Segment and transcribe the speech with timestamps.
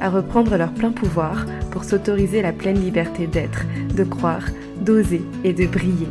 [0.00, 3.64] à reprendre leur plein pouvoir pour s'autoriser la pleine liberté d'être,
[3.94, 4.46] de croire,
[4.80, 6.08] d'oser et de briller.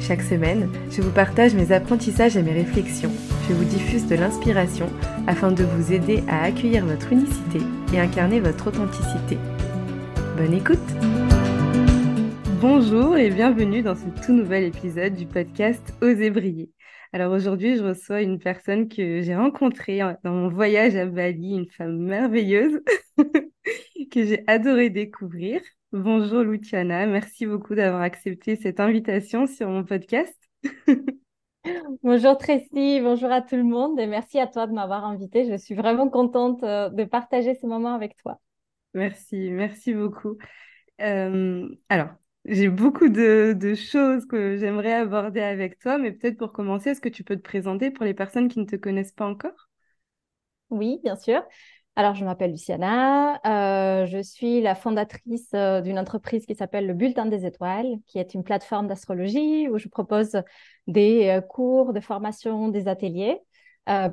[0.00, 3.12] Chaque semaine, je vous partage mes apprentissages et mes réflexions.
[3.48, 4.88] Je vous diffuse de l'inspiration
[5.26, 7.60] afin de vous aider à accueillir votre unicité
[7.92, 9.38] et incarner votre authenticité.
[10.36, 10.78] Bonne écoute
[12.60, 16.70] Bonjour et bienvenue dans ce tout nouvel épisode du podcast Oser briller.
[17.12, 21.70] Alors aujourd'hui, je reçois une personne que j'ai rencontrée dans mon voyage à Bali, une
[21.70, 22.80] femme merveilleuse
[24.10, 25.60] que j'ai adoré découvrir.
[25.92, 30.36] Bonjour Luciana, merci beaucoup d'avoir accepté cette invitation sur mon podcast.
[32.02, 35.44] Bonjour Tracy, bonjour à tout le monde et merci à toi de m'avoir invitée.
[35.44, 38.38] Je suis vraiment contente euh, de partager ce moment avec toi.
[38.94, 40.38] Merci, merci beaucoup.
[41.00, 42.08] Euh, alors,
[42.44, 47.00] j'ai beaucoup de, de, choses que j'aimerais aborder avec toi, mais peut-être pour commencer, est-ce
[47.00, 49.68] que tu peux te présenter pour les personnes qui ne te connaissent pas encore?
[50.70, 51.42] Oui, bien sûr.
[51.96, 53.40] Alors, je m'appelle Luciana.
[53.44, 58.18] Euh, je suis la fondatrice euh, d'une entreprise qui s'appelle le Bulletin des Étoiles, qui
[58.18, 60.40] est une plateforme d'astrologie où je propose
[60.86, 63.40] des euh, cours, des formations, des ateliers.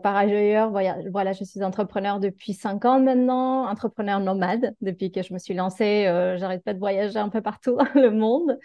[0.02, 5.34] Par ailleurs, voilà, je suis entrepreneur depuis cinq ans maintenant, entrepreneur nomade depuis que je
[5.34, 6.04] me suis lancée.
[6.38, 8.58] J'arrête pas de voyager un peu partout dans le monde.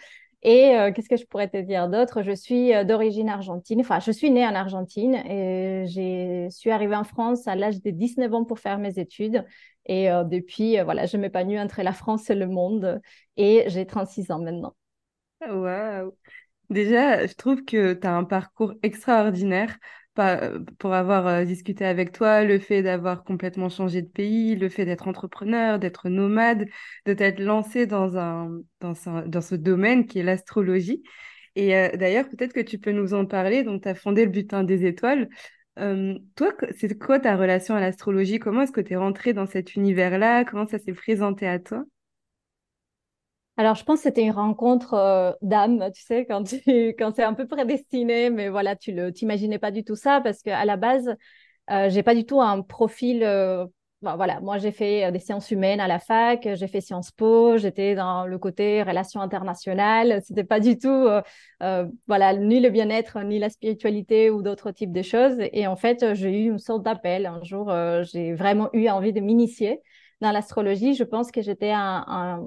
[0.43, 2.23] Et euh, qu'est-ce que je pourrais te dire d'autre?
[2.23, 6.95] Je suis euh, d'origine argentine, enfin, je suis née en Argentine et je suis arrivée
[6.95, 9.45] en France à l'âge de 19 ans pour faire mes études.
[9.85, 13.01] Et euh, depuis, voilà, je m'épanouis entre la France et le monde
[13.37, 14.73] et j'ai 36 ans maintenant.
[15.47, 16.15] Waouh
[16.71, 19.77] Déjà, je trouve que tu as un parcours extraordinaire
[20.19, 24.69] euh, pour avoir euh, discuté avec toi, le fait d'avoir complètement changé de pays, le
[24.69, 26.67] fait d'être entrepreneur, d'être nomade,
[27.05, 28.93] de t'être lancé dans, un, dans,
[29.25, 31.03] dans ce domaine qui est l'astrologie.
[31.55, 33.63] Et euh, d'ailleurs, peut-être que tu peux nous en parler.
[33.63, 35.29] Donc, tu as fondé le Butin des Étoiles.
[36.35, 38.39] toi, c'est quoi ta relation à l'astrologie?
[38.39, 40.45] Comment est-ce que tu es rentré dans cet univers-là?
[40.45, 41.85] Comment ça s'est présenté à toi?
[43.61, 47.45] Alors, je pense que c'était une rencontre euh, d'âme, tu sais, quand, c'est un peu
[47.45, 51.15] prédestiné, mais voilà, tu ne t'imaginais pas du tout ça parce qu'à la base,
[51.69, 53.21] euh, j'ai pas du tout un profil.
[53.23, 53.67] Euh,
[54.01, 57.57] voilà, moi, j'ai fait euh, des sciences humaines à la fac, j'ai fait Sciences Po,
[57.57, 60.23] j'étais dans le côté relations internationales.
[60.25, 61.07] C'était pas du tout,
[62.07, 65.35] voilà, ni le bien-être, ni la spiritualité ou d'autres types de choses.
[65.53, 67.27] Et en fait, j'ai eu une sorte d'appel.
[67.27, 67.71] Un jour,
[68.11, 69.81] j'ai vraiment eu envie de m'initier
[70.21, 72.39] dans l'astrologie, je pense que j'étais à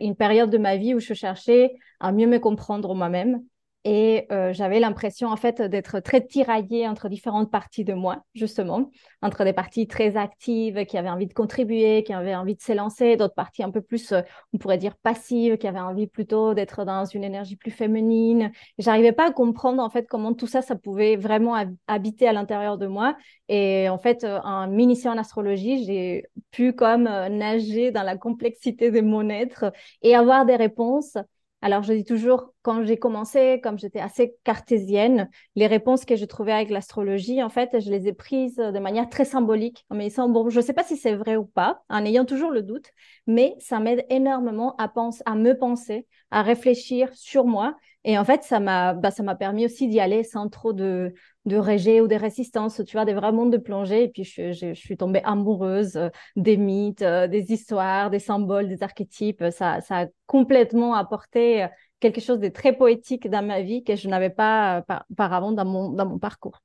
[0.00, 3.42] une période de ma vie où je cherchais à mieux me comprendre moi-même
[3.84, 8.90] et euh, j'avais l'impression, en fait, d'être très tiraillée entre différentes parties de moi, justement,
[9.20, 13.16] entre des parties très actives qui avaient envie de contribuer, qui avaient envie de s'élancer,
[13.16, 14.22] d'autres parties un peu plus, euh,
[14.54, 18.52] on pourrait dire, passives, qui avaient envie plutôt d'être dans une énergie plus féminine.
[18.78, 21.54] J'arrivais pas à comprendre, en fait, comment tout ça, ça pouvait vraiment
[21.86, 23.16] habiter à l'intérieur de moi.
[23.50, 28.90] Et en fait, euh, en m'initiant en astrologie, j'ai pu comme nager dans la complexité
[28.90, 31.18] de mon être et avoir des réponses
[31.64, 36.26] alors, je dis toujours, quand j'ai commencé, comme j'étais assez cartésienne, les réponses que je
[36.26, 39.86] trouvais avec l'astrologie, en fait, je les ai prises de manière très symbolique.
[39.90, 42.60] Mais bon, je ne sais pas si c'est vrai ou pas, en ayant toujours le
[42.60, 42.90] doute,
[43.26, 47.74] mais ça m'aide énormément à, penser, à me penser, à réfléchir sur moi.
[48.04, 51.14] Et en fait, ça m'a bah, permis aussi d'y aller sans trop de,
[51.46, 51.56] de
[52.00, 54.04] ou de résistance, tu vois, des vrais de plongée.
[54.04, 58.68] Et puis, je, je, suis tombée amoureuse euh, des mythes, euh, des histoires, des symboles,
[58.68, 59.44] des archétypes.
[59.50, 61.68] Ça, ça a complètement apporté euh,
[62.00, 65.88] quelque chose de très poétique dans ma vie que je n'avais pas auparavant dans mon,
[65.90, 66.62] dans mon parcours.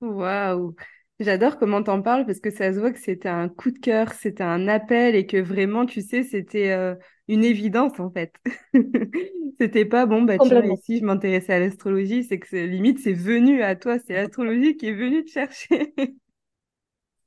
[0.00, 0.74] Waouh!
[1.20, 4.12] J'adore comment t'en parles parce que ça se voit que c'était un coup de cœur,
[4.12, 6.94] c'était un appel et que vraiment, tu sais, c'était euh,
[7.28, 8.34] une évidence en fait.
[9.60, 13.12] c'était pas bon, bah tu vois, ici je m'intéressais à l'astrologie, c'est que limite c'est
[13.12, 15.94] venu à toi, c'est l'astrologie qui est venue te chercher.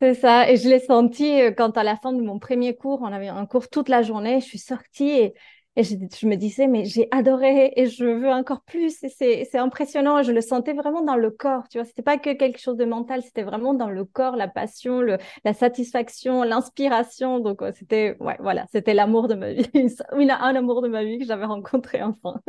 [0.01, 3.01] C'est ça, et je l'ai senti euh, quand à la fin de mon premier cours,
[3.03, 5.33] on avait un cours toute la journée, je suis sortie et
[5.77, 5.95] et je,
[6.27, 9.05] me disais, mais j'ai adoré et je veux encore plus.
[9.17, 10.21] C'est impressionnant.
[10.21, 11.69] Je le sentais vraiment dans le corps.
[11.69, 14.49] Tu vois, c'était pas que quelque chose de mental, c'était vraiment dans le corps, la
[14.49, 17.39] passion, la satisfaction, l'inspiration.
[17.39, 19.69] Donc, c'était, ouais, voilà, c'était l'amour de ma vie.
[20.13, 22.41] Oui, un amour de ma vie que j'avais rencontré enfin.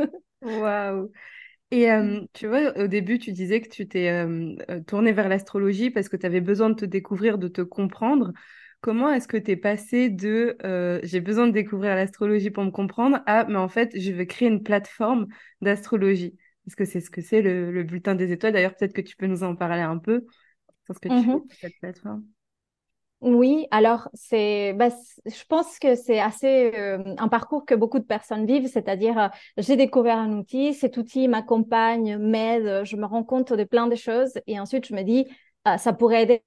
[0.43, 1.11] Waouh!
[1.73, 5.31] Et euh, tu vois, au début, tu disais que tu t'es euh, euh, tournée vers
[5.31, 8.33] l'astrologie parce que tu avais besoin de te découvrir, de te comprendre.
[8.83, 12.71] Comment est-ce que tu es passé de euh, j'ai besoin de découvrir l'astrologie pour me
[12.71, 15.29] comprendre à mais en fait, je vais créer une plateforme
[15.63, 16.37] d'astrologie.
[16.67, 18.53] Est-ce que c'est ce que c'est le, bulletin des étoiles.
[18.53, 20.27] D'ailleurs, peut-être que tu peux nous en parler un peu
[20.85, 22.25] sur ce que tu fais mmh cette plateforme.
[23.21, 24.89] Oui, alors c'est, bah,
[25.27, 29.29] je pense que c'est assez euh, un parcours que beaucoup de personnes vivent, c'est-à-dire euh,
[29.59, 33.95] j'ai découvert un outil, cet outil m'accompagne, m'aide, je me rends compte de plein de
[33.95, 34.33] choses.
[34.49, 35.29] Et ensuite je me dis
[35.79, 36.43] ça pourrait aider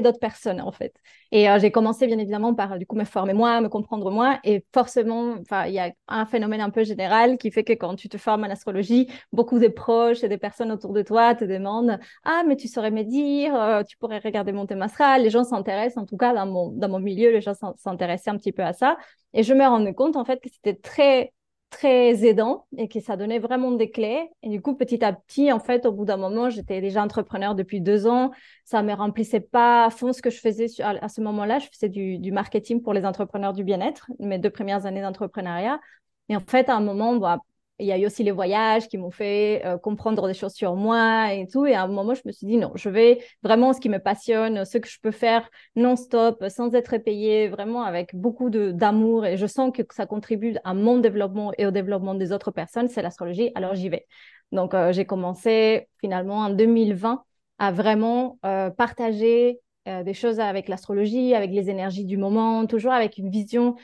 [0.00, 0.94] d'autres personnes en fait.
[1.32, 4.38] Et euh, j'ai commencé bien évidemment par du coup me former moi, me comprendre moi
[4.44, 7.96] et forcément, enfin il y a un phénomène un peu général qui fait que quand
[7.96, 11.44] tu te formes en astrologie, beaucoup de proches et des personnes autour de toi te
[11.44, 15.22] demandent ah mais tu saurais me dire, euh, tu pourrais regarder mon thème astral.
[15.22, 18.36] Les gens s'intéressent en tout cas dans mon dans mon milieu, les gens s'intéressaient un
[18.36, 18.96] petit peu à ça
[19.32, 21.32] et je me rendais compte en fait que c'était très
[21.70, 24.28] très aidant et que ça donnait vraiment des clés.
[24.42, 27.54] Et du coup, petit à petit, en fait, au bout d'un moment, j'étais déjà entrepreneur
[27.54, 28.30] depuis deux ans.
[28.64, 31.58] Ça me remplissait pas à fond ce que je faisais à ce moment-là.
[31.58, 35.80] Je faisais du, du marketing pour les entrepreneurs du bien-être, mes deux premières années d'entrepreneuriat.
[36.28, 37.38] Et en fait, à un moment, bah,
[37.80, 40.74] il y a eu aussi les voyages qui m'ont fait euh, comprendre des choses sur
[40.74, 41.64] moi et tout.
[41.64, 43.98] Et à un moment, je me suis dit, non, je vais vraiment ce qui me
[43.98, 49.26] passionne, ce que je peux faire non-stop, sans être payé, vraiment avec beaucoup d'amour.
[49.26, 52.88] Et je sens que ça contribue à mon développement et au développement des autres personnes,
[52.88, 53.52] c'est l'astrologie.
[53.54, 54.06] Alors j'y vais.
[54.50, 57.22] Donc euh, j'ai commencé finalement en 2020
[57.60, 59.60] à vraiment euh, partager
[60.04, 63.74] des choses avec l'astrologie, avec les énergies du moment, toujours avec une vision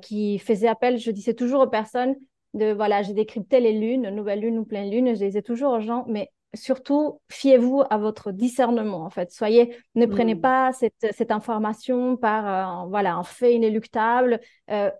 [0.00, 2.14] qui faisait appel, je disais toujours aux personnes,
[2.54, 5.72] de voilà, j'ai décrypté les lunes, nouvelle lune ou pleine lune, je les ai toujours
[5.72, 9.30] aux gens, mais surtout, fiez-vous à votre discernement, en fait.
[9.32, 10.40] Soyez, ne prenez mm.
[10.40, 14.40] pas cette, cette, information par, euh, voilà, un fait inéluctable.
[14.70, 14.90] Euh,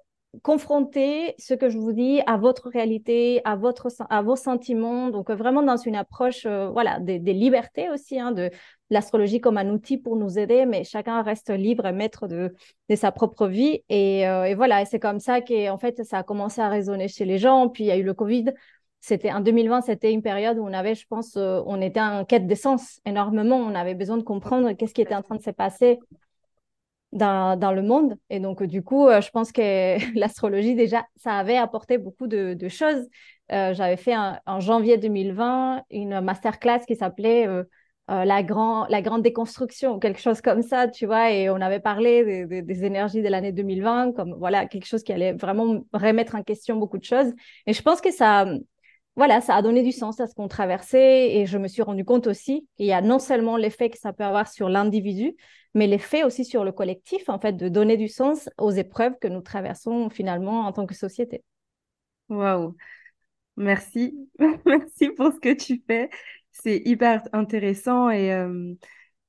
[0.42, 5.08] confronter ce que je vous dis à votre réalité, à, votre, à vos sentiments.
[5.08, 8.50] Donc, euh, vraiment dans une approche euh, voilà, des, libertés aussi, hein, de
[8.90, 12.54] l'astrologie comme un outil pour nous aider, mais chacun reste libre et maître de,
[12.88, 13.82] de sa propre vie.
[13.88, 17.38] Et, euh, voilà, c'est comme ça qu'en fait, ça a commencé à résonner chez les
[17.38, 17.68] gens.
[17.68, 18.46] Puis, il y a eu le Covid.
[19.00, 22.46] C'était en 2020, c'était une période où on avait, je pense, on était en quête
[22.46, 23.56] d'essence énormément.
[23.56, 25.98] On avait besoin de comprendre qu'est-ce qui était en train de se passer
[27.12, 28.16] dans, le monde.
[28.30, 32.56] Et donc, du coup, euh, je pense que l'astrologie, déjà, ça avait apporté beaucoup de,
[32.68, 33.08] choses.
[33.52, 37.64] Euh, J'avais fait en janvier 2020 une masterclass qui s'appelait euh,
[38.10, 41.30] euh, la, grand, la grande déconstruction, quelque chose comme ça, tu vois.
[41.32, 45.32] Et on avait parlé des énergies de l'année 2020 comme voilà quelque chose qui allait
[45.32, 47.32] vraiment remettre en question beaucoup de choses.
[47.66, 48.46] Et je pense que ça,
[49.14, 52.04] voilà, ça a donné du sens à ce qu'on traversait et je me suis rendu
[52.04, 55.36] compte aussi qu'il y a non seulement l'effet que ça peut avoir sur l'individu,
[55.75, 59.28] mais l'effet aussi sur le collectif, en fait, de donner du sens aux épreuves que
[59.28, 61.44] nous traversons finalement en tant que société.
[62.28, 62.76] Waouh,
[63.56, 64.28] merci,
[64.67, 66.11] merci pour ce que tu fais.
[66.52, 68.75] C'est hyper intéressant et, euh,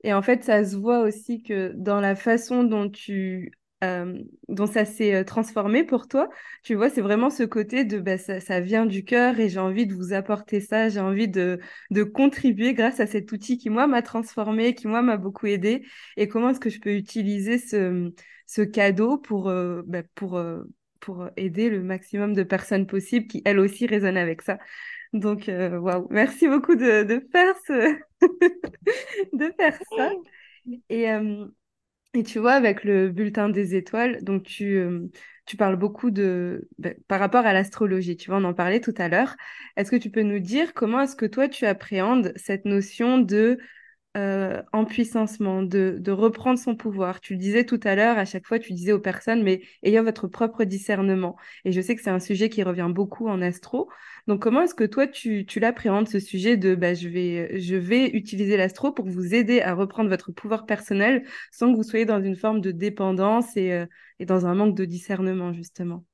[0.04, 3.52] et en fait, ça se voit aussi que dans la façon dont tu
[3.84, 6.30] euh, dont ça s'est euh, transformé pour toi.
[6.64, 9.88] Tu vois, c'est vraiment ce côté de bah, ça, vient du cœur et j'ai envie
[9.88, 13.88] de vous apporter ça, j'ai envie de, de contribuer grâce à cet outil qui, moi,
[13.88, 15.84] m'a transformé, qui, moi, m'a beaucoup aidé.
[16.16, 18.12] Et comment est-ce que je peux utiliser ce,
[18.46, 20.40] ce cadeau pour, euh, bah, pour,
[21.00, 24.60] pour aider le maximum de personnes possibles qui, elles aussi, résonnent avec ça.
[25.14, 27.98] Donc, waouh, merci beaucoup de, de faire ce...
[29.34, 30.12] de faire ça.
[30.90, 31.08] Et
[32.14, 35.08] et tu vois, avec le bulletin des étoiles, donc tu, euh,
[35.46, 38.94] tu parles beaucoup de, ben, par rapport à l'astrologie, tu vois, on en parlait tout
[38.98, 39.36] à l'heure.
[39.78, 43.60] Est-ce que tu peux nous dire comment est-ce que toi, tu appréhendes cette notion de
[44.18, 47.22] euh, empuissancement, de, de reprendre son pouvoir.
[47.22, 50.04] Tu le disais tout à l'heure, à chaque fois, tu disais aux personnes, mais ayant
[50.04, 51.38] votre propre discernement.
[51.66, 53.90] Et je sais que c'est un sujet qui revient beaucoup en astro.
[54.28, 57.76] Donc, comment est-ce que toi, tu, tu l'appréhendes, ce sujet de bah, je, vais, je
[57.76, 62.06] vais utiliser l'astro pour vous aider à reprendre votre pouvoir personnel sans que vous soyez
[62.06, 63.86] dans une forme de dépendance et, euh,
[64.20, 66.06] et dans un manque de discernement, justement?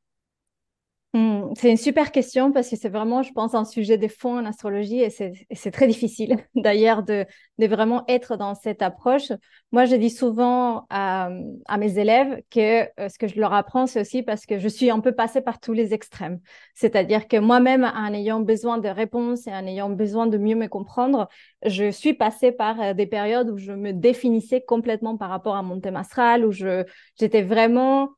[1.13, 4.37] Hmm, c'est une super question parce que c'est vraiment, je pense, un sujet de fond
[4.39, 7.25] en astrologie et c'est très difficile d'ailleurs de,
[7.57, 9.31] vraiment être dans cette approche.
[9.71, 11.29] Moi, je dis souvent à,
[11.65, 14.67] à mes élèves que euh, ce que je leur apprends, c'est aussi parce que je
[14.67, 16.39] suis un peu passée par tous les extrêmes.
[16.75, 20.67] C'est-à-dire que moi-même, en ayant besoin de réponses et en ayant besoin de mieux me
[20.67, 21.29] comprendre,
[21.65, 25.63] je suis passée par euh, des périodes où je me définissais complètement par rapport à
[25.63, 28.09] mon thème astral, où j'étais vraiment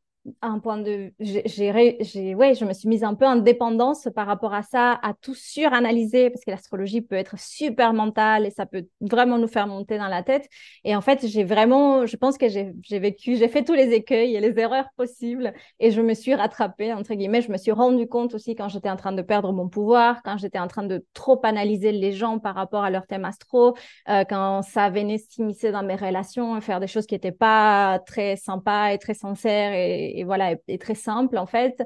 [0.42, 4.54] un point de j'ai ouais je me suis mise un peu en dépendance par rapport
[4.54, 8.86] à ça à tout suranalyser parce que l'astrologie peut être super mentale et ça peut
[9.00, 10.48] vraiment nous faire monter dans la tête.
[10.84, 14.36] Et en fait j'ai vraiment je pense que j'ai vécu j'ai fait tous les écueils
[14.36, 17.42] et les erreurs possibles et je me suis rattrapée entre guillemets.
[17.42, 20.38] Je me suis rendu compte aussi quand j'étais en train de perdre mon pouvoir quand
[20.38, 23.76] j'étais en train de trop analyser les gens par rapport à leur thème astro
[24.10, 28.36] euh, quand ça venait s'immiscer dans mes relations faire des choses qui n'étaient pas très
[28.36, 29.72] sympas et très sincères
[30.18, 31.82] et, voilà, est, très simple en fait.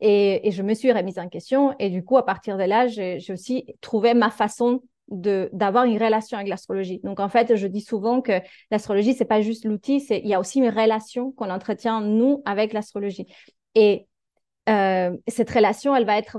[0.00, 1.74] Et, je me suis remise en question.
[1.78, 6.38] Et du coup, à partir de là, j'ai aussi trouvé ma façon d'avoir une relation
[6.38, 7.00] avec l'astrologie.
[7.04, 10.34] Donc en fait, je dis souvent que l'astrologie c'est pas juste l'outil, c'est il y
[10.34, 13.26] a aussi une relation qu'on entretient nous avec l'astrologie.
[13.74, 14.06] Et
[14.68, 16.38] euh, cette relation, elle va être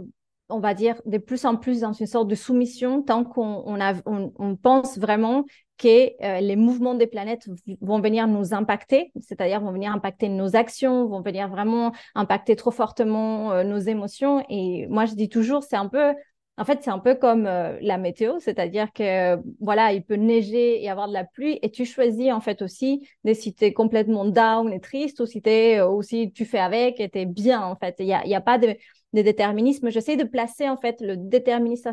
[0.49, 3.63] on va dire, de plus en plus dans une sorte de soumission tant qu'on
[4.05, 5.45] on, pense vraiment
[5.77, 7.47] que euh, les mouvements des planètes
[7.81, 12.71] vont venir nous impacter, c'est-à-dire vont venir impacter nos actions, vont venir vraiment impacter trop
[12.71, 14.45] fortement euh, nos émotions.
[14.49, 16.13] Et moi, je dis toujours, c'est un peu,
[16.57, 20.83] en fait, c'est un peu comme euh, la météo, c'est-à-dire que voilà, il peut neiger
[20.83, 24.25] et avoir de la pluie, et tu choisis en fait aussi de si es complètement
[24.25, 27.95] down et triste, ou si, tu fais avec et es bien, en fait.
[27.99, 28.75] Il n'y a, y a pas de
[29.13, 29.89] des déterminismes.
[29.89, 31.91] J'essaie de placer en fait le déterminisme,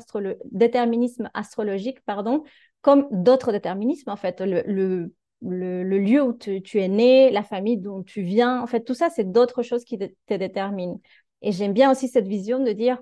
[0.51, 2.43] déterminisme astrologique pardon,
[2.83, 4.41] comme d'autres déterminismes en fait.
[4.41, 9.09] Le, lieu où tu, es né, la famille dont tu viens, en fait, tout ça,
[9.11, 11.01] c'est d'autres choses qui te déterminent.
[11.43, 12.99] Et j'aime bien aussi cette vision de dire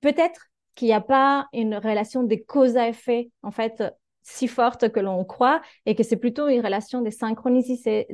[0.00, 3.82] peut-être qu'il n'y a pas une relation des causes à effet en fait
[4.22, 8.06] si forte que l'on croit et que c'est plutôt une relation des synchronicités.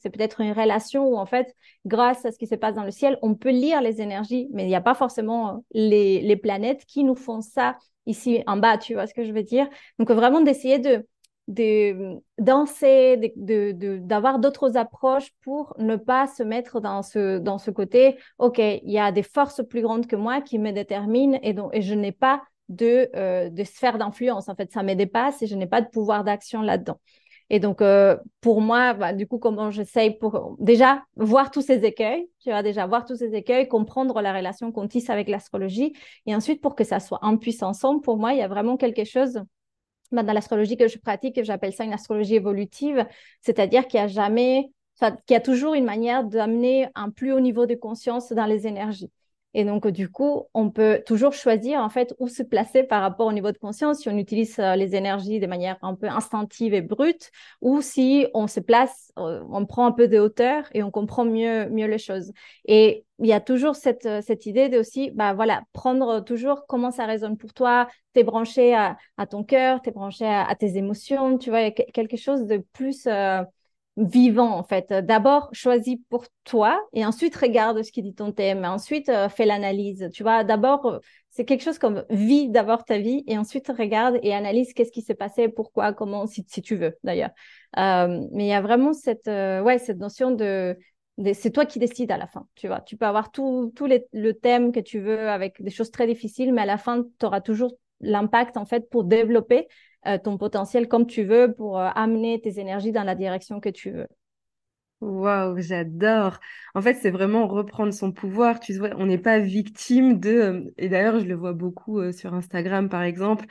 [0.00, 2.90] C'est peut-être une relation où, en fait, grâce à ce qui se passe dans le
[2.90, 6.84] ciel, on peut lire les énergies, mais il n'y a pas forcément les, les, planètes
[6.86, 7.76] qui nous font ça
[8.06, 9.68] ici en bas, tu vois ce que je veux dire?
[9.98, 11.06] Donc, vraiment d'essayer de,
[11.48, 17.70] de danser, de, d'avoir d'autres approches pour ne pas se mettre dans ce, dans ce
[17.70, 21.52] côté, OK, il y a des forces plus grandes que moi qui me déterminent et,
[21.52, 24.48] donc, et je n'ai pas de, euh, de sphère d'influence.
[24.48, 27.00] En fait, ça me dépasse et je n'ai pas de pouvoir d'action là-dedans.
[27.48, 31.84] Et donc, euh, pour moi, bah, du coup, comment j'essaye pour déjà voir tous ces
[31.84, 35.92] écueils, tu déjà voir tous ces écueils, comprendre la relation qu'on tisse avec l'astrologie.
[36.26, 39.04] Et ensuite, pour que ça soit puissance ensemble, pour moi, il y a vraiment quelque
[39.04, 39.40] chose
[40.12, 43.06] bah, dans l'astrologie que je pratique, j'appelle ça une astrologie évolutive,
[43.42, 44.70] c'est-à-dire qu'il a jamais,
[45.00, 48.66] qu'il y a toujours une manière d'amener un plus haut niveau de conscience dans les
[48.66, 49.10] énergies.
[49.58, 53.26] Et donc, du coup, on peut toujours choisir en fait où se placer par rapport
[53.26, 56.74] au niveau de conscience, si on utilise euh, les énergies de manière un peu instinctive
[56.74, 57.30] et brute,
[57.62, 61.24] ou si on se place, euh, on prend un peu de hauteur et on comprend
[61.24, 62.32] mieux, mieux les choses.
[62.66, 66.66] Et il y a toujours cette, euh, cette idée de aussi, bah voilà, prendre toujours
[66.66, 70.76] comment ça résonne pour toi, t'es branché à, à ton cœur, t'es branché à, tes
[70.76, 73.08] émotions, tu vois, quelque chose de plus
[73.96, 74.92] vivant en fait.
[74.92, 78.64] D'abord, choisis pour toi et ensuite regarde ce qui dit ton thème.
[78.64, 80.10] Ensuite, euh, fais l'analyse.
[80.12, 80.98] Tu vois, d'abord, euh,
[81.30, 85.02] c'est quelque chose comme vis d'abord ta vie et ensuite regarde et analyse qu'est-ce qui
[85.02, 87.30] s'est passé, pourquoi, comment, si, si tu veux d'ailleurs.
[87.78, 90.76] Euh, mais il y a vraiment cette, ouais, cette notion de,
[91.32, 92.46] c'est toi qui décides à la fin.
[92.54, 95.70] Tu vois, tu peux avoir tout, tout les, le thème que tu veux avec des
[95.70, 99.68] choses très difficiles, mais à la fin, tu auras toujours l'impact en fait pour développer
[100.18, 103.90] ton potentiel comme tu veux pour euh, amener tes énergies dans la direction que tu
[103.90, 104.08] veux.
[105.02, 106.40] Waouh, j'adore.
[106.74, 108.60] En fait, c'est vraiment reprendre son pouvoir.
[108.60, 110.30] Tu vois, on n'est pas victime de.
[110.30, 113.44] Euh, et d'ailleurs, je le vois beaucoup euh, sur Instagram, par exemple.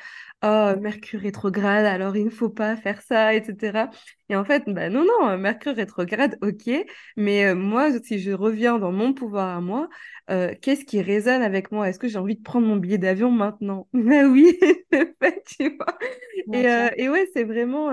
[0.44, 3.90] Oh, Mercure rétrograde, alors il ne faut pas faire ça, etc.
[4.30, 6.70] Et en fait, bah non, non, Mercure rétrograde, ok.
[7.16, 9.88] Mais euh, moi, si je reviens dans mon pouvoir à moi,
[10.62, 11.88] qu'est-ce qui résonne avec moi?
[11.90, 13.88] Est-ce que j'ai envie de prendre mon billet d'avion maintenant?
[13.94, 14.58] Ben oui,
[15.58, 15.98] tu vois.
[16.54, 16.66] Et,
[16.98, 17.90] et ouais, c'est vraiment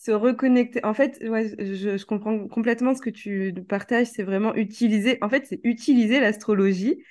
[0.00, 0.82] se reconnecter.
[0.82, 4.06] En fait, ouais, je, je, comprends complètement ce que tu partages.
[4.06, 5.18] C'est vraiment utiliser.
[5.20, 7.04] En fait, c'est utiliser l'astrologie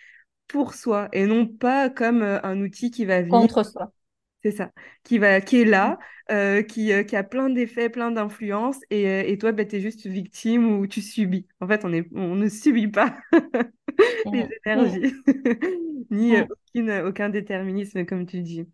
[0.47, 3.31] pour soi et non pas comme euh, un outil qui va venir.
[3.31, 3.93] Contre soi.
[4.41, 4.71] C'est ça.
[5.03, 5.99] Qui, va, qui est là,
[6.31, 8.79] euh, qui, euh, qui a plein d'effets, plein d'influences.
[8.89, 11.45] Et, et toi, bah, tu es juste victime ou tu subis.
[11.59, 13.19] En fait, on, est, on ne subit pas
[14.31, 14.49] les mm.
[14.65, 15.13] énergies,
[16.09, 16.47] ni mm.
[16.49, 18.65] aucune, aucun déterminisme, comme tu dis.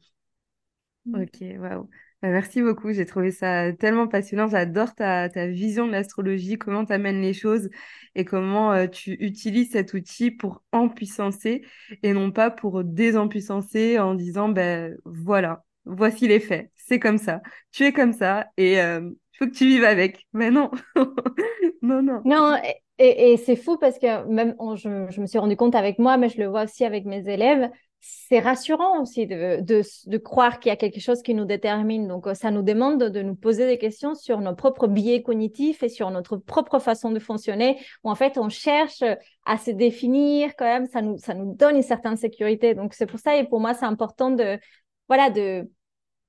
[1.14, 1.90] Ok, waouh.
[2.26, 4.48] Bah, merci beaucoup, j'ai trouvé ça tellement passionnant.
[4.48, 7.70] J'adore ta, ta vision de l'astrologie, comment tu amènes les choses
[8.16, 11.62] et comment euh, tu utilises cet outil pour empuissancer
[12.02, 17.42] et non pas pour désempuissancer en disant, ben voilà, voici les faits, c'est comme ça,
[17.72, 19.02] tu es comme ça et il euh,
[19.38, 20.26] faut que tu vives avec.
[20.34, 20.72] Mais non,
[21.84, 22.24] non, non.
[22.26, 22.58] Non,
[22.98, 26.30] Et, c'est fou parce que même je, je, me suis rendu compte avec moi, mais
[26.30, 27.70] je le vois aussi avec mes élèves,
[28.08, 32.08] c'est rassurant aussi de, de, de croire qu'il y a quelque chose qui nous détermine.
[32.08, 35.90] Donc, ça nous demande de nous poser des questions sur nos propres biais cognitifs et
[35.90, 39.04] sur notre propre façon de fonctionner, où en fait, on cherche
[39.46, 42.76] à se définir quand même, ça nous, ça nous donne une certaine sécurité.
[42.76, 44.60] Donc, c'est pour ça, et pour moi, c'est important de,
[45.08, 45.68] voilà, de,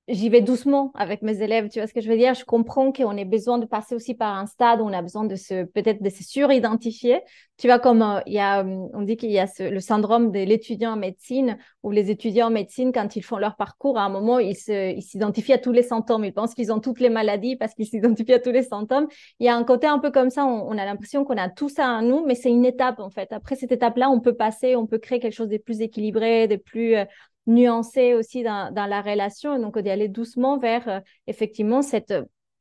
[0.07, 2.33] j'y vais doucement avec mes élèves, tu vois ce que je veux dire?
[2.33, 5.25] Je comprends qu'on ait besoin de passer aussi par un stade où on a besoin
[5.25, 7.21] de se peut-être de se suridentifier.
[7.57, 10.31] Tu vois comme euh, il y a euh, on dit qu'il y a le syndrome
[10.31, 14.03] de l'étudiant en médecine où les étudiants en médecine quand ils font leur parcours à
[14.03, 17.09] un moment ils ils s'identifient à tous les symptômes, ils pensent qu'ils ont toutes les
[17.09, 19.07] maladies parce qu'ils s'identifient à tous les symptômes.
[19.39, 21.69] Il y a un côté un peu comme ça, on, a l'impression qu'on a tout
[21.69, 23.33] ça en nous mais c'est une étape en fait.
[23.33, 26.55] Après cette étape-là, on peut passer, on peut créer quelque chose de plus équilibré, de
[26.55, 27.05] plus euh,
[27.47, 32.13] nuancer aussi dans, la relation, donc d'y aller doucement vers euh, effectivement cette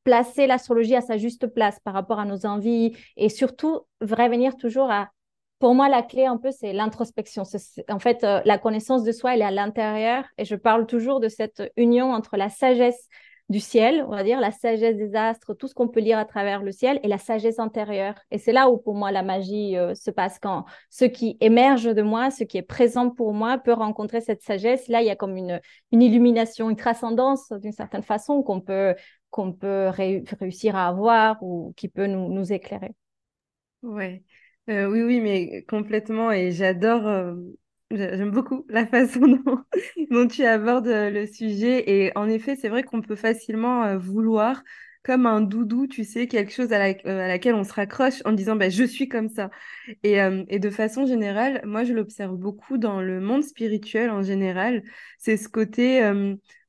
[0.04, 4.90] placer l'astrologie à sa juste place par rapport à nos envies et surtout revenir toujours
[4.90, 5.10] à
[5.58, 7.44] pour moi, la clé un peu, c'est l'introspection.
[7.88, 10.24] En fait, euh, la connaissance de soi, elle est à l'intérieur.
[10.36, 13.08] Et je parle toujours de cette union entre la sagesse
[13.48, 16.24] du ciel, on va dire, la sagesse des astres, tout ce qu'on peut lire à
[16.24, 18.14] travers le ciel et la sagesse intérieure.
[18.30, 21.84] Et c'est là où pour moi la magie euh, se passe quand ce qui émerge
[21.84, 24.88] de moi, ce qui est présent pour moi peut rencontrer cette sagesse.
[24.88, 25.60] Là, il y a comme une,
[25.92, 28.94] illumination, une transcendance d'une certaine façon qu'on peut,
[29.60, 29.90] peut
[30.40, 32.94] réussir à avoir ou qui peut nous, nous éclairer.
[33.82, 34.24] Ouais.
[34.68, 36.32] Euh, oui, oui, mais complètement.
[36.32, 37.34] Et j'adore euh,
[37.92, 39.20] J'aime beaucoup la façon
[40.10, 41.88] dont, tu abordes euh, le sujet.
[41.90, 44.62] Et en effet, c'est vrai qu'on peut facilement euh, vouloir,
[45.06, 48.56] comme un doudou, tu sais, quelque chose à, euh, laquelle on se raccroche en disant
[48.56, 49.50] bah, je suis comme ça.
[50.02, 50.16] Et,
[50.48, 54.82] et de façon générale, moi, je l'observe beaucoup dans le monde spirituel en général.
[55.18, 56.02] C'est ce côté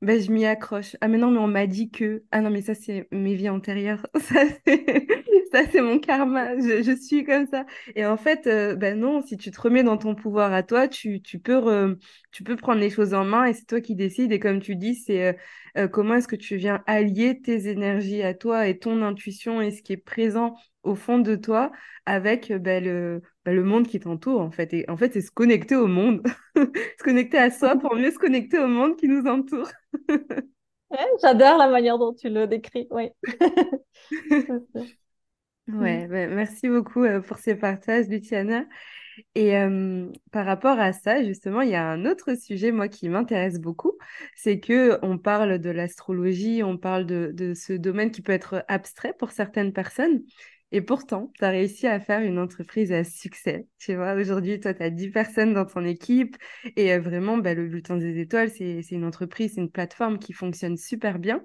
[0.00, 0.96] bah, je m'y accroche.
[1.00, 2.22] Ah, mais non, mais on m'a dit que.
[2.30, 4.06] Ah, non, mais ça, c'est mes vies antérieures.
[5.50, 7.64] Ça, c'est mon karma, je, suis comme ça.
[7.96, 10.88] Et en fait, euh, ben non, si tu te remets dans ton pouvoir à toi,
[10.88, 11.96] tu, tu, peux,
[12.32, 14.30] tu peux prendre les choses en main et c'est toi qui décides.
[14.30, 15.38] Et comme tu dis, c'est
[15.76, 19.60] euh, euh, comment est-ce que tu viens allier tes énergies à toi et ton intuition
[19.60, 21.70] et ce qui est présent au fond de toi
[22.06, 24.72] avec ben, le, ben, le monde qui t'entoure en fait?
[24.74, 28.18] Et en fait, c'est se connecter au monde, se connecter à soi pour mieux se
[28.18, 29.68] connecter au monde qui nous entoure.
[31.22, 33.10] J'adore la manière dont tu le décris, oui.
[35.68, 36.10] Ouais, mmh.
[36.10, 38.64] bah, merci beaucoup euh, pour ces partages, Luciana.
[39.34, 39.54] Et
[40.32, 43.92] par rapport à ça, justement, il y a un autre sujet, moi, qui m'intéresse beaucoup,
[44.36, 48.64] c'est que on parle de l'astrologie, on parle de, de, ce domaine qui peut être
[48.68, 50.22] abstrait pour certaines personnes.
[50.70, 53.66] Et pourtant, tu as réussi à faire une entreprise à succès.
[53.78, 56.36] Tu vois, aujourd'hui, toi, tu as 10 personnes dans ton équipe.
[56.76, 60.76] Et vraiment, bah, le Bulletin des Étoiles, c'est une entreprise, c'est une plateforme qui fonctionne
[60.76, 61.42] super bien.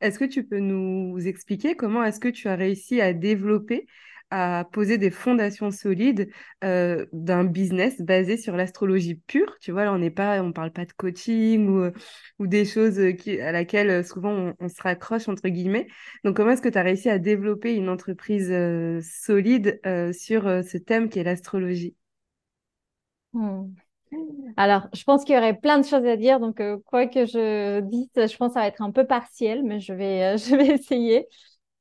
[0.00, 3.86] Est-ce que tu peux nous expliquer comment est-ce que tu as réussi à développer,
[4.32, 6.30] à poser des fondations solides
[6.64, 10.72] euh, d'un business basé sur l'astrologie pure Tu vois, là, on n'est pas, on parle
[10.72, 11.90] pas de coaching ou,
[12.38, 15.86] ou des choses qui, à laquelle euh, souvent on, se raccroche entre guillemets.
[16.24, 19.80] Donc, comment est-ce que tu as réussi à développer une entreprise euh, solide
[20.12, 21.94] sur ce thème qui est l'astrologie?
[23.34, 23.74] Mmh.
[24.56, 26.40] Alors, je pense qu'il y aurait plein de choses à dire.
[26.40, 29.62] Donc, euh, quoi que je dise, je pense que ça va être un peu partiel,
[29.64, 31.26] mais je vais, euh, je vais essayer.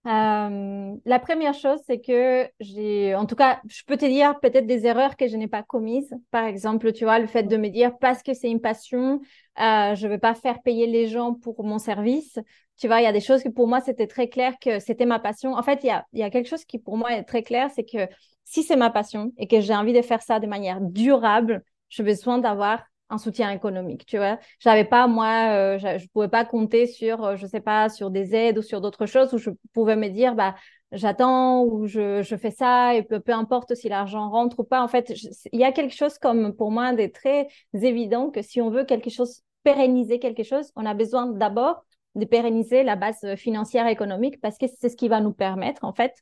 [0.07, 4.65] Euh, la première chose, c'est que j'ai, en tout cas, je peux te dire peut-être
[4.65, 6.11] des erreurs que je n'ai pas commises.
[6.31, 9.21] Par exemple, tu vois, le fait de me dire parce que c'est une passion,
[9.57, 12.39] je ne vais pas faire payer les gens pour mon service.
[12.77, 15.05] Tu vois, il y a des choses que pour moi, c'était très clair que c'était
[15.05, 15.53] ma passion.
[15.53, 17.69] En fait, il y a, y a quelque chose qui pour moi est très clair,
[17.75, 18.07] c'est que
[18.43, 22.03] si c'est ma passion et que j'ai envie de faire ça de manière durable, j'ai
[22.03, 24.39] besoin d'avoir un soutien économique, tu vois.
[24.59, 28.33] J'avais pas, moi, euh, je, pouvais pas compter sur, euh, je sais pas, sur des
[28.33, 30.55] aides ou sur d'autres choses où je pouvais me dire, bah,
[30.91, 34.81] j'attends ou je, fais ça et peu, importe si l'argent rentre ou pas.
[34.81, 35.13] En fait,
[35.51, 38.85] il y a quelque chose comme, pour moi, des très évident que si on veut
[38.85, 43.91] quelque chose, pérenniser quelque chose, on a besoin d'abord de pérenniser la base financière et
[43.91, 46.13] économique parce que c'est ce qui va nous permettre, en fait,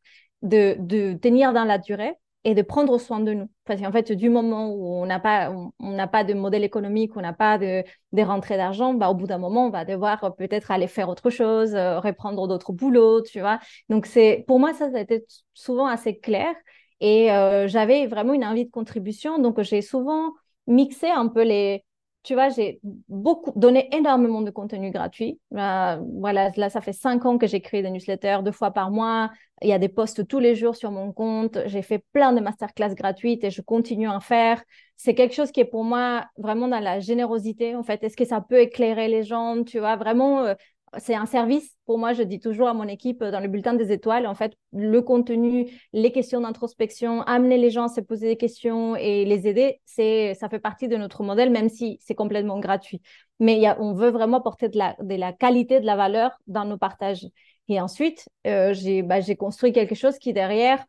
[0.42, 3.50] de tenir dans la durée et de prendre soin de nous.
[3.66, 7.22] Parce qu'en fait, du moment où on n'a pas, on pas de modèle économique, on
[7.22, 10.72] n'a pas de, des rentrées d'argent, bah, au bout d'un moment, on va devoir peut-être
[10.72, 13.60] aller faire autre chose, euh, reprendre d'autres boulots, tu vois.
[13.90, 16.54] Donc, c'est, pour moi, ça, ça a été souvent assez clair.
[17.02, 19.40] Et euh, j'avais vraiment une envie de contribution.
[19.40, 20.34] Donc, j'ai souvent
[20.68, 21.84] mixé un peu les,
[22.24, 25.40] tu vois, j'ai beaucoup donné énormément de contenu gratuit.
[25.56, 29.32] Euh, voilà, là, ça fait cinq ans que j'écris des newsletters deux fois par mois.
[29.62, 31.58] Il y a des posts tous les jours sur mon compte.
[31.68, 34.62] J'ai fait plein de masterclass gratuites et je continue à en faire.
[34.98, 38.04] C'est quelque chose qui est pour moi vraiment dans la générosité, en fait.
[38.04, 40.56] Est-ce que ça peut éclairer les gens, tu vois, vraiment euh,
[40.98, 41.76] c'est un service.
[41.86, 44.54] Pour moi, je dis toujours à mon équipe dans le bulletin des étoiles, en fait,
[44.74, 49.48] le contenu, les questions d'introspection, amener les gens à se poser des questions et les
[49.48, 53.02] aider, c'est, ça fait partie de notre modèle, même si c'est complètement gratuit.
[53.40, 57.28] Mais on veut vraiment porter de la, qualité, de la valeur dans nos partages.
[57.68, 58.74] Et ensuite, euh,
[59.04, 60.84] bah, j'ai construit quelque chose qui derrière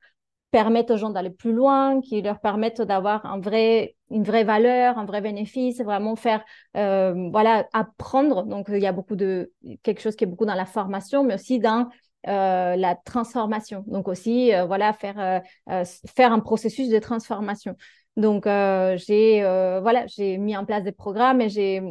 [0.50, 4.98] permettent aux gens d'aller plus loin, qui leur permettent d'avoir un vrai, une vraie valeur,
[4.98, 6.44] un vrai bénéfice, vraiment faire,
[6.76, 8.44] euh, voilà, apprendre.
[8.44, 11.34] Donc, il y a beaucoup de, quelque chose qui est beaucoup dans la formation, mais
[11.34, 11.88] aussi dans
[12.28, 13.84] euh, la transformation.
[13.86, 15.42] Donc aussi, euh, voilà, faire,
[15.84, 17.76] faire un processus de transformation.
[18.16, 19.42] Donc, j'ai,
[19.82, 21.82] voilà, j'ai mis en place des programmes et j'ai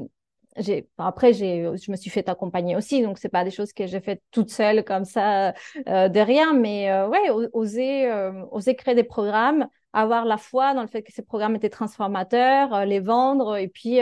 [0.97, 4.21] après je me suis fait accompagner aussi donc c'est pas des choses que j'ai faites
[4.31, 5.53] toute seule comme ça
[5.87, 10.73] euh, de rien mais euh, ouais oser euh, oser créer des programmes avoir la foi
[10.73, 13.99] dans le fait que ces programmes étaient transformateurs les vendre et puis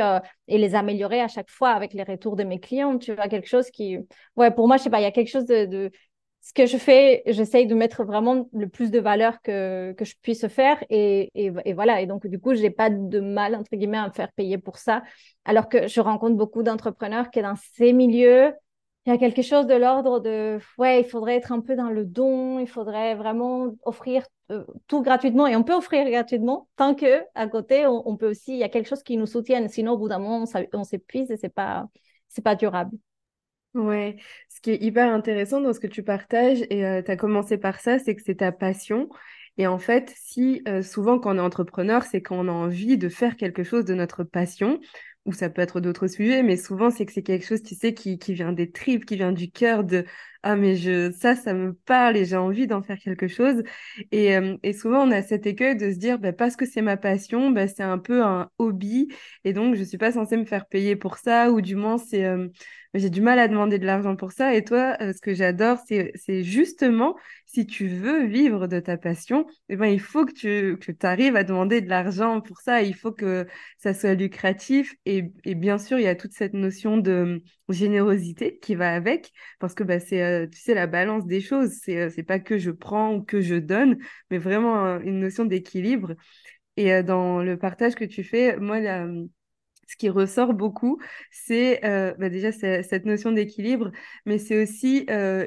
[0.47, 3.47] et les améliorer à chaque fois avec les retours de mes clients tu vois quelque
[3.47, 3.97] chose qui
[4.35, 5.91] ouais pour moi je sais pas il y a quelque chose de
[6.47, 10.15] ce que je fais, j'essaye de mettre vraiment le plus de valeur que, que je
[10.21, 10.81] puisse faire.
[10.89, 11.99] Et, et, voilà.
[11.99, 14.77] Et donc, du coup, j'ai pas de mal, entre guillemets, à me faire payer pour
[14.77, 15.03] ça.
[15.43, 18.53] Alors que je rencontre beaucoup d'entrepreneurs qui, dans ces milieux,
[19.05, 21.89] il y a quelque chose de l'ordre de, ouais, il faudrait être un peu dans
[21.89, 25.47] le don, il faudrait vraiment offrir euh, tout gratuitement.
[25.47, 28.69] Et on peut offrir gratuitement tant que, à côté, on, peut aussi, il y a
[28.69, 29.67] quelque chose qui nous soutienne.
[29.67, 31.89] Sinon, au bout d'un moment, on, s'épuise et c'est pas,
[32.41, 32.97] pas durable.
[33.77, 34.17] Ouais,
[34.49, 37.57] ce qui est hyper intéressant dans ce que tu partages, et euh, tu as commencé
[37.57, 39.07] par ça, c'est que c'est ta passion.
[39.59, 43.37] Et en fait, si souvent quand on est entrepreneur, c'est qu'on a envie de faire
[43.37, 44.79] quelque chose de notre passion,
[45.25, 47.93] ou ça peut être d'autres sujets, mais souvent c'est que c'est quelque chose, tu sais,
[47.93, 50.05] qui, qui vient des tripes, qui vient du cœur de
[50.43, 53.63] ah mais je ça ça me parle et j'ai envie d'en faire quelque chose.
[54.11, 56.81] Et, euh, et souvent on a cet écueil de se dire bah, parce que c'est
[56.81, 59.09] ma passion, bah, c'est un peu un hobby
[59.43, 62.25] et donc je suis pas censée me faire payer pour ça ou du moins c'est
[62.93, 64.53] j'ai du mal à demander de l'argent pour ça.
[64.55, 68.97] Et toi, euh, ce que j'adore, c'est, c'est justement, si tu veux vivre de ta
[68.97, 72.81] passion, eh ben, il faut que tu que arrives à demander de l'argent pour ça.
[72.81, 73.47] Il faut que
[73.77, 74.95] ça soit lucratif.
[75.05, 77.41] Et, et bien sûr, il y a toute cette notion de
[77.73, 81.71] générosité qui va avec, parce que bah, c'est, euh, tu sais, la balance des choses.
[81.83, 83.97] C'est, euh, c'est pas que je prends ou que je donne,
[84.31, 86.15] mais vraiment une notion d'équilibre.
[86.77, 89.07] Et dans le partage que tu fais, moi, la,
[89.87, 90.99] ce qui ressort beaucoup,
[91.31, 93.91] c'est euh, bah déjà cette notion d'équilibre,
[94.25, 95.45] mais c'est aussi, euh,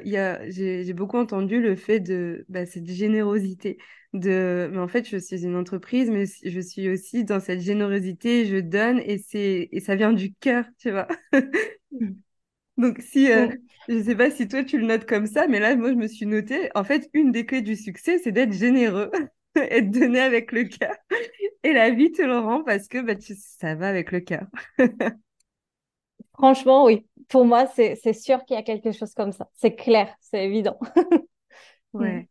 [0.49, 3.77] j'ai beaucoup entendu le fait de bah, cette générosité.
[4.13, 8.45] De, mais en fait, je suis une entreprise, mais je suis aussi dans cette générosité,
[8.45, 11.07] je donne et, c'est, et ça vient du cœur, tu vois.
[12.77, 13.47] Donc, si, euh,
[13.87, 15.95] je ne sais pas si toi tu le notes comme ça, mais là, moi, je
[15.95, 19.11] me suis noté, en fait, une des clés du succès, c'est d'être généreux.
[19.69, 20.95] et de donner avec le cœur.
[21.63, 23.13] Et la vie te le rend parce que bah,
[23.59, 24.47] ça va avec le cœur.
[26.33, 27.05] Franchement, oui.
[27.29, 29.49] Pour moi, c'est sûr qu'il y a quelque chose comme ça.
[29.53, 30.79] C'est clair, c'est évident.
[31.93, 32.27] ouais.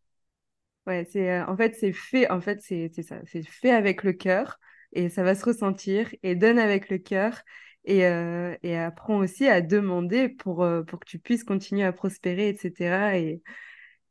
[0.87, 4.13] Ouais, c'est euh, en fait c'est fait en fait c'est ça, c'est fait avec le
[4.15, 4.59] cœur
[4.93, 7.43] et ça va se ressentir et donne avec le cœur
[7.85, 11.93] et, euh, et apprends aussi à demander pour, euh, pour que tu puisses continuer à
[11.93, 13.19] prospérer, etc.
[13.19, 13.43] Et,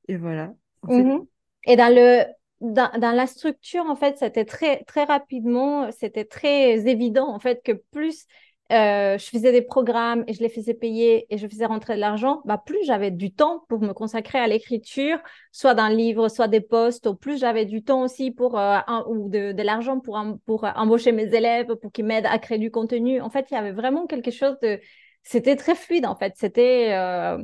[0.08, 0.54] et voilà.
[0.84, 1.28] Mm-hmm.
[1.66, 2.26] Et dans le
[2.62, 7.62] dans, dans, la structure, en fait, c'était très, très rapidement, c'était très évident, en fait,
[7.64, 8.26] que plus
[8.72, 12.00] euh, je faisais des programmes et je les faisais payer et je faisais rentrer de
[12.00, 15.18] l'argent, bah, plus j'avais du temps pour me consacrer à l'écriture,
[15.52, 19.30] soit d'un livre, soit des postes, ou plus j'avais du temps aussi pour, euh, ou
[19.30, 23.22] de, de l'argent pour, pour embaucher mes élèves, pour qu'ils m'aident à créer du contenu.
[23.22, 24.80] En fait, il y avait vraiment quelque chose de...
[25.24, 26.34] C'était très fluide, en fait.
[26.38, 26.94] C'était...
[26.94, 27.44] Euh,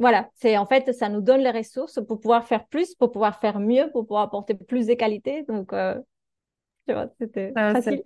[0.00, 3.38] voilà, c'est en fait, ça nous donne les ressources pour pouvoir faire plus, pour pouvoir
[3.38, 5.44] faire mieux, pour pouvoir apporter plus de qualité.
[5.46, 5.94] Donc, euh,
[6.88, 8.02] tu vois, c'était facile.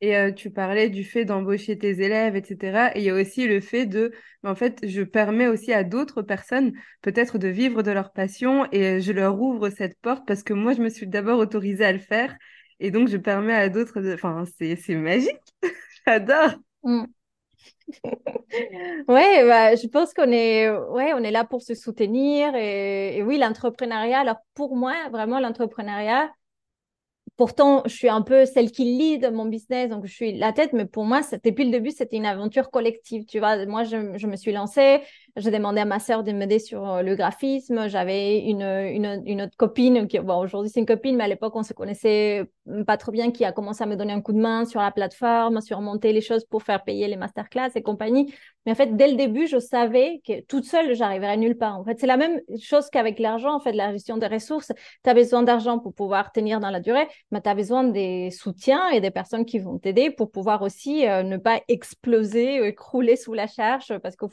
[0.00, 2.90] Et euh, tu parlais du fait d'embaucher tes élèves, etc.
[2.94, 6.22] Et il y a aussi le fait de, en fait, je permets aussi à d'autres
[6.22, 10.52] personnes peut-être de vivre de leur passion et je leur ouvre cette porte parce que
[10.52, 12.36] moi, je me suis d'abord autorisée à le faire.
[12.80, 14.14] Et donc, je permets à d'autres, de...
[14.14, 15.38] enfin, c'est magique.
[16.06, 16.54] J'adore.
[16.82, 17.04] Mmh.
[19.08, 22.54] Ouais, bah, je pense qu'on est, là pour se soutenir.
[22.54, 26.30] Et, oui, l'entrepreneuriat, alors pour moi, vraiment, l'entrepreneuriat,
[27.36, 30.72] pourtant, je suis un peu celle qui lead mon business, donc je suis la tête,
[30.72, 33.24] mais pour moi, depuis le début, c'était une aventure collective.
[33.26, 35.00] Tu vois, moi, je me suis lancée,
[35.36, 37.88] j'ai demandé à ma sœur de m'aider sur euh, le graphisme.
[37.88, 41.54] J'avais une, une, une, autre copine, qui, bon, aujourd'hui, c'est une copine, mais à l'époque,
[41.56, 42.44] on se connaissait
[42.86, 44.90] pas trop bien, qui a commencé à me donner un coup de main sur la
[44.90, 48.32] plateforme, sur monter les choses pour faire payer les masterclass et compagnie.
[48.66, 51.78] Mais en fait, dès le début, je savais que toute seule, j'arriverais nulle part.
[51.78, 54.72] En fait, c'est la même chose qu'avec l'argent, en fait, la gestion des ressources.
[55.04, 58.30] Tu as besoin d'argent pour pouvoir tenir dans la durée, mais tu as besoin des
[58.30, 63.16] soutiens et des personnes qui vont t'aider pour pouvoir aussi euh, ne pas exploser, écrouler
[63.16, 64.28] sous la charge, parce qu'au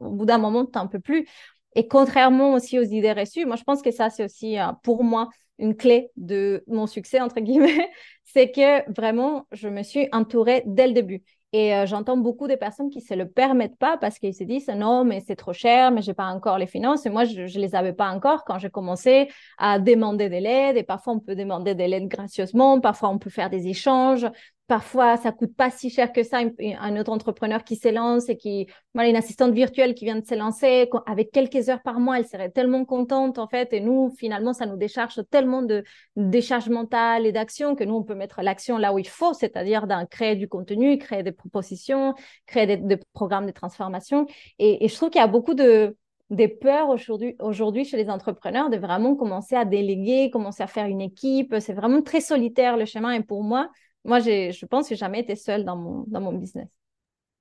[0.00, 1.26] bout d'un moment, tu n'en peux plus.
[1.74, 5.04] Et contrairement aussi aux idées reçues, moi, je pense que ça, c'est aussi euh, pour
[5.04, 7.90] moi une clé de mon succès, entre guillemets,
[8.24, 11.22] c'est que vraiment, je me suis entourée dès le début.
[11.52, 14.68] Et euh, j'entends beaucoup de personnes qui se le permettent pas parce qu'ils se disent
[14.68, 17.06] non, mais c'est trop cher, mais j'ai pas encore les finances.
[17.06, 20.76] Et moi, je ne les avais pas encore quand j'ai commencé à demander de l'aide.
[20.76, 22.80] Et parfois, on peut demander de l'aide gracieusement.
[22.80, 24.26] Parfois, on peut faire des échanges.
[24.66, 26.40] Parfois, ça coûte pas si cher que ça.
[26.60, 30.90] Un autre entrepreneur qui s'élance et qui, voilà, une assistante virtuelle qui vient de s'élancer,
[31.06, 33.72] avec quelques heures par mois, elle serait tellement contente, en fait.
[33.72, 35.84] Et nous, finalement, ça nous décharge tellement de
[36.16, 39.86] décharge mentale et d'action que nous, on peut mettre l'action là où il faut, c'est-à-dire
[39.86, 42.14] dans créer du contenu, créer des propositions,
[42.46, 44.26] créer des, programmes de transformation.
[44.58, 45.96] Et, et je trouve qu'il y a beaucoup de,
[46.30, 50.86] des peurs aujourd'hui aujourd'hui chez les entrepreneurs de vraiment commencer à déléguer, commencer à faire
[50.86, 51.54] une équipe.
[51.60, 53.12] C'est vraiment très solitaire le chemin.
[53.12, 53.70] Et pour moi,
[54.06, 56.68] moi, je pense que j'ai jamais été seule dans mon, dans mon business.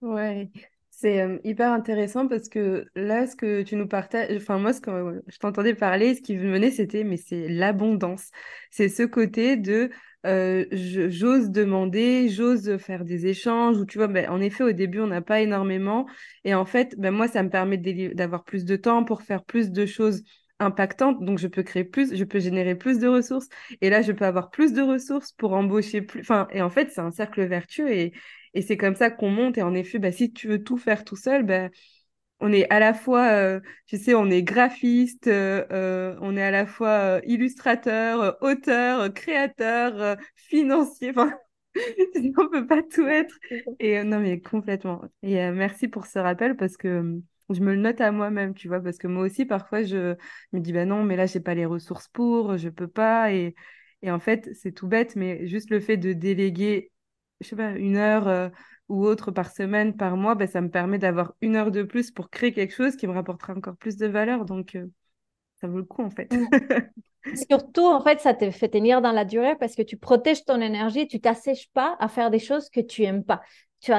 [0.02, 0.50] Ouais,
[0.90, 4.82] c'est euh, hyper intéressant parce que là, ce que tu nous partages, enfin, moi, ce
[4.82, 8.30] que je t'entendais parler, ce qui me venait, c'était, mais c'est l'abondance.
[8.72, 9.90] C'est ce côté de
[10.26, 15.00] euh, j'ose demander, j'ose faire des échanges, ou tu vois, ben, en effet, au début,
[15.00, 16.08] on n'a pas énormément.
[16.44, 19.72] Et en fait, ben, moi, ça me permet d'avoir plus de temps pour faire plus
[19.72, 20.24] de choses
[20.60, 23.48] impactante, donc je peux créer plus, je peux générer plus de ressources,
[23.82, 26.22] et là je peux avoir plus de ressources pour embaucher plus.
[26.22, 28.14] Enfin, et en fait, c'est un cercle vertueux et,
[28.54, 29.58] et c'est comme ça qu'on monte.
[29.58, 31.70] Et en effet, bah, si tu veux tout faire tout seul, bah,
[32.40, 36.44] on est à la fois, euh, tu sais, on est graphiste, euh, euh, on est
[36.44, 41.12] à la fois illustrateur, auteur, créateur, financier.
[41.12, 41.34] Enfin,
[42.38, 43.36] on peut pas tout être.
[43.80, 45.02] Et non, mais complètement.
[45.24, 48.80] Et merci pour ce rappel parce que je me le note à moi-même, tu vois,
[48.82, 50.16] parce que moi aussi, parfois, je
[50.52, 53.32] me dis, bah non, mais là, j'ai pas les ressources pour, je peux pas.
[53.34, 53.56] Et,
[54.02, 56.92] et en fait, c'est tout bête, mais juste le fait de déléguer,
[57.42, 58.50] je sais pas, une heure euh,
[58.90, 62.12] ou autre par semaine, par mois, bah, ça me permet d'avoir une heure de plus
[62.12, 64.46] pour créer quelque chose qui me rapportera encore plus de valeur.
[64.46, 64.88] Donc, euh,
[65.62, 66.32] ça vaut le coup, en fait.
[66.32, 66.46] Mm.
[67.50, 70.62] Surtout, en fait, ça te fait tenir dans la durée parce que tu protèges ton
[70.62, 73.42] énergie, tu t'assèches pas à faire des choses que tu aimes pas.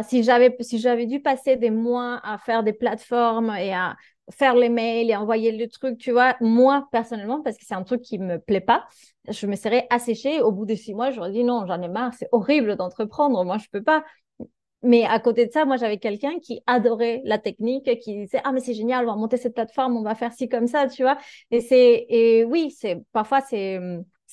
[0.02, 3.96] Si j'avais, dû passer des mois à faire des plateformes et à
[4.30, 7.84] faire les mails et envoyer le truc, tu vois, moi, personnellement, parce que c'est un
[7.84, 8.86] truc qui me plaît pas,
[9.28, 10.40] je me serais asséchée.
[10.40, 13.58] Au bout de six mois, j'aurais dit non, j'en ai marre, c'est horrible d'entreprendre, moi,
[13.58, 14.04] je peux pas.
[14.82, 18.52] Mais à côté de ça, moi, j'avais quelqu'un qui adorait la technique, qui disait ah
[18.52, 21.02] mais c'est génial, on va monter cette plateforme, on va faire ci comme ça, tu
[21.02, 21.18] vois.
[21.50, 23.80] Et c'est et oui, c'est parfois c'est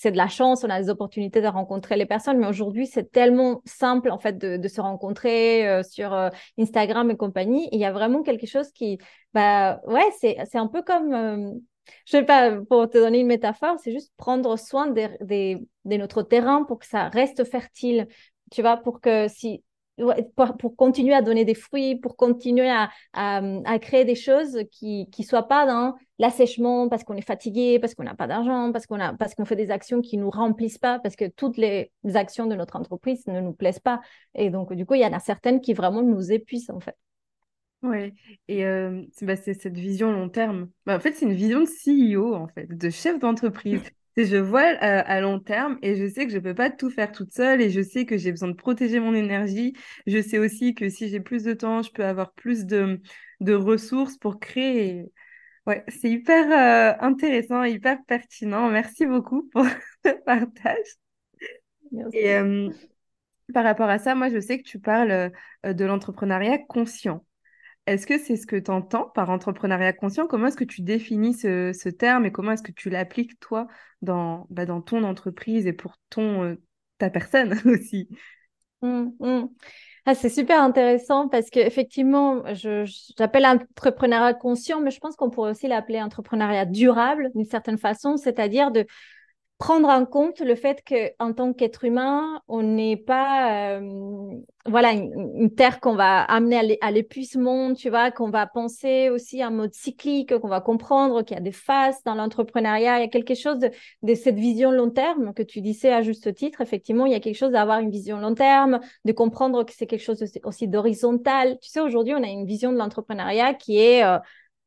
[0.03, 3.09] c'est de la chance, on a des opportunités de rencontrer les personnes, mais aujourd'hui, c'est
[3.09, 7.69] tellement simple en fait de, se rencontrer euh, sur euh, Instagram et compagnie.
[7.71, 8.97] il y a vraiment quelque chose qui,
[9.33, 11.51] bah ouais, c'est, c'est un peu comme, euh,
[12.05, 15.07] je sais pas, pour te donner une métaphore, c'est juste prendre soin de,
[15.85, 18.09] de notre terrain pour que ça reste fertile,
[18.51, 19.63] tu vois, pour que si
[20.57, 25.23] pour, continuer à donner des fruits, pour continuer à, à, créer des choses qui ne
[25.23, 28.99] soient pas dans l'assèchement parce qu'on est fatigué, parce qu'on n'a pas d'argent, parce qu'on
[28.99, 32.47] a parce qu'on fait des actions qui nous remplissent pas, parce que toutes les actions
[32.47, 34.01] de notre entreprise ne nous plaisent pas.
[34.35, 36.95] Et donc, du coup, il y en a certaines qui vraiment nous épuisent, en fait.
[37.83, 38.13] Oui,
[38.47, 40.69] et euh, bah, c'est cette vision long terme.
[40.85, 43.81] Bah, en fait, c'est une vision de CEO, en fait, de chef d'entreprise
[44.17, 47.11] je vois euh, à long terme et je sais que je peux pas tout faire
[47.11, 49.73] toute seule et je sais que j'ai besoin de protéger mon énergie.
[50.07, 53.01] Je sais aussi que si j'ai plus de temps, je peux avoir plus de,
[53.39, 55.11] de ressources pour créer.
[55.67, 58.69] Ouais, c'est hyper euh, intéressant, hyper pertinent.
[58.69, 59.65] Merci beaucoup pour
[60.05, 60.87] ce partage.
[62.13, 62.69] Et euh,
[63.53, 65.31] par rapport à ça, moi, je sais que tu parles
[65.65, 67.25] de l'entrepreneuriat conscient.
[67.85, 70.25] Est-ce que c'est ce que tu entends par entrepreneuriat conscient?
[70.25, 73.67] Comment est-ce que tu définis ce, terme et comment est-ce que tu l'appliques toi
[74.01, 76.55] dans, bah, ton entreprise et pour ton, euh,
[76.97, 78.07] ta personne aussi?
[78.81, 79.47] Mmh, mmh.
[80.05, 85.67] Ah, c'est super intéressant parce qu'effectivement, j'appelle entrepreneuriat conscient, mais je pense qu'on pourrait aussi
[85.69, 88.85] l'appeler entrepreneuriat durable d'une certaine façon, c'est-à-dire de
[89.63, 95.55] prendre en compte le fait qu'en tant qu'être humain, on n'est pas euh, voilà une,
[95.55, 100.37] terre qu'on va amener à l'épuisement, tu vois, qu'on va penser aussi en mode cyclique,
[100.37, 103.59] qu'on va comprendre qu'il y a des phases dans l'entrepreneuriat, il y a quelque chose
[103.59, 106.59] de, cette vision long terme que tu disais à juste titre.
[106.59, 109.87] Effectivement, il y a quelque chose d'avoir une vision long terme, de comprendre que c'est
[109.87, 111.57] quelque chose aussi d'horizontal.
[111.61, 114.17] Tu sais, aujourd'hui, on a une vision de l'entrepreneuriat qui est euh,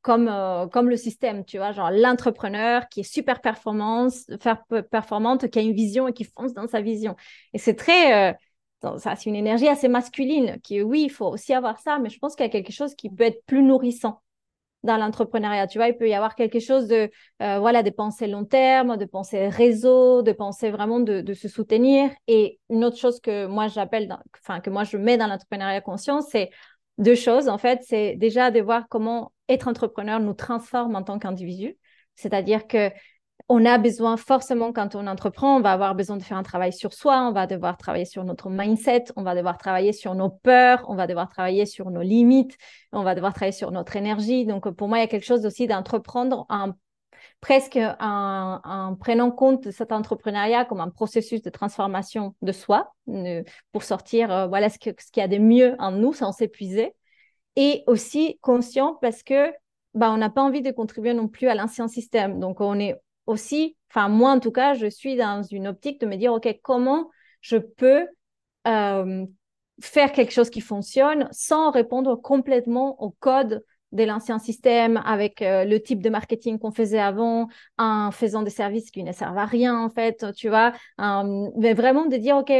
[0.02, 4.26] comme, euh, comme le système, tu vois, genre l'entrepreneur qui est super performance,
[4.90, 7.16] performante, qui a une vision et qui fonce dans sa vision.
[7.52, 11.52] Et c'est très, euh, ça, c'est une énergie assez masculine, qui, oui, il faut aussi
[11.54, 14.22] avoir ça, mais je pense qu'il y a quelque chose qui peut être plus nourrissant
[14.82, 15.66] dans l'entrepreneuriat.
[15.66, 17.10] Tu vois, il peut y avoir quelque chose de,
[17.42, 21.48] euh, voilà, de pensées long terme, de pensées réseau, de penser vraiment de, de, se
[21.48, 22.10] soutenir.
[22.28, 26.22] Et une autre chose que moi j'appelle, enfin, que moi je mets dans l'entrepreneuriat conscient,
[26.22, 26.50] c'est
[26.98, 27.48] deux choses.
[27.48, 31.76] En fait, c'est déjà de voir comment être entrepreneur nous transforme en tant qu'individu.
[32.14, 32.90] C'est-à-dire que
[33.48, 36.72] on a besoin forcément, quand on entreprend, on va avoir besoin de faire un travail
[36.72, 40.30] sur soi, on va devoir travailler sur notre mindset, on va devoir travailler sur nos
[40.30, 42.56] peurs, on va devoir travailler sur nos limites,
[42.92, 44.46] on va devoir travailler sur notre énergie.
[44.46, 46.72] Donc, pour moi, il y a quelque chose aussi d'entreprendre en,
[47.40, 52.92] presque en, prenant compte cet entrepreneuriat comme un processus de transformation de soi
[53.72, 56.94] pour sortir, euh, voilà ce qu'il y a de mieux en nous sans s'épuiser
[57.56, 59.50] et aussi conscient parce que
[59.94, 62.38] bah, on n'a pas envie de contribuer non plus à l'ancien système.
[62.38, 66.06] Donc, on est aussi, enfin, moi en tout cas, je suis dans une optique de
[66.06, 67.10] me dire, OK, comment
[67.40, 68.06] je peux
[68.66, 69.26] euh,
[69.80, 75.64] faire quelque chose qui fonctionne sans répondre complètement au code de l'ancien système avec euh,
[75.64, 79.46] le type de marketing qu'on faisait avant en faisant des services qui ne servent à
[79.46, 82.52] rien en fait tu vois mais vraiment de dire ok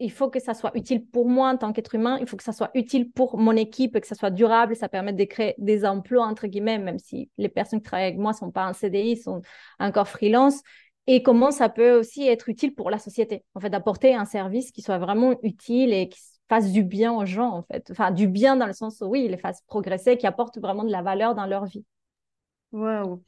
[0.00, 2.42] il faut que ça soit utile pour moi en tant qu'être humain, il faut que
[2.42, 5.84] ça soit utile pour mon équipe, que ça soit durable, ça permet de créer des
[5.84, 8.72] emplois, entre guillemets, même si les personnes qui travaillent avec moi ne sont pas en
[8.72, 9.42] CDI, sont
[9.78, 10.62] encore freelance.
[11.06, 14.72] Et comment ça peut aussi être utile pour la société, en fait, d'apporter un service
[14.72, 17.88] qui soit vraiment utile et qui fasse du bien aux gens, en fait.
[17.92, 20.90] Enfin, du bien dans le sens où, oui, les fasse progresser, qui apporte vraiment de
[20.90, 21.84] la valeur dans leur vie.
[22.72, 23.22] Waouh!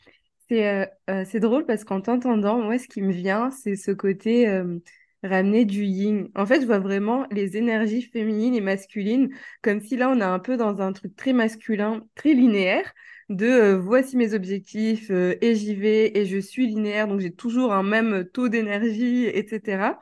[0.48, 3.92] C'est euh, euh, c'est drôle parce qu'en t'entendant, moi, ce qui me vient, c'est ce
[3.92, 4.48] côté...
[4.48, 4.78] Euh,
[5.24, 6.30] ramener du yin.
[6.34, 9.30] En fait, je vois vraiment les énergies féminines et masculines
[9.62, 12.92] comme si là, on est un peu dans un truc très masculin, très linéaire,
[13.28, 17.84] de voici mes objectifs et j'y vais et je suis linéaire, donc j'ai toujours un
[17.84, 20.00] même taux d'énergie, etc.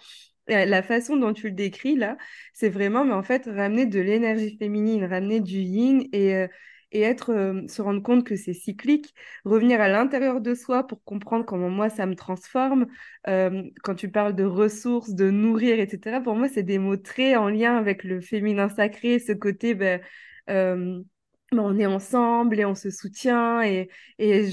[0.50, 2.16] La façon dont tu le décris là,
[2.52, 6.48] c'est vraiment, mais en fait, ramener de l'énergie féminine, ramener du yin et euh,
[6.92, 11.02] et être, euh, se rendre compte que c'est cyclique, revenir à l'intérieur de soi pour
[11.04, 12.86] comprendre comment moi ça me transforme.
[13.28, 17.36] Euh, quand tu parles de ressources, de nourrir, etc., pour moi, c'est des mots très
[17.36, 20.00] en lien avec le féminin sacré, ce côté, ben,
[20.48, 21.04] ben,
[21.52, 24.48] on est ensemble et on se soutient et, et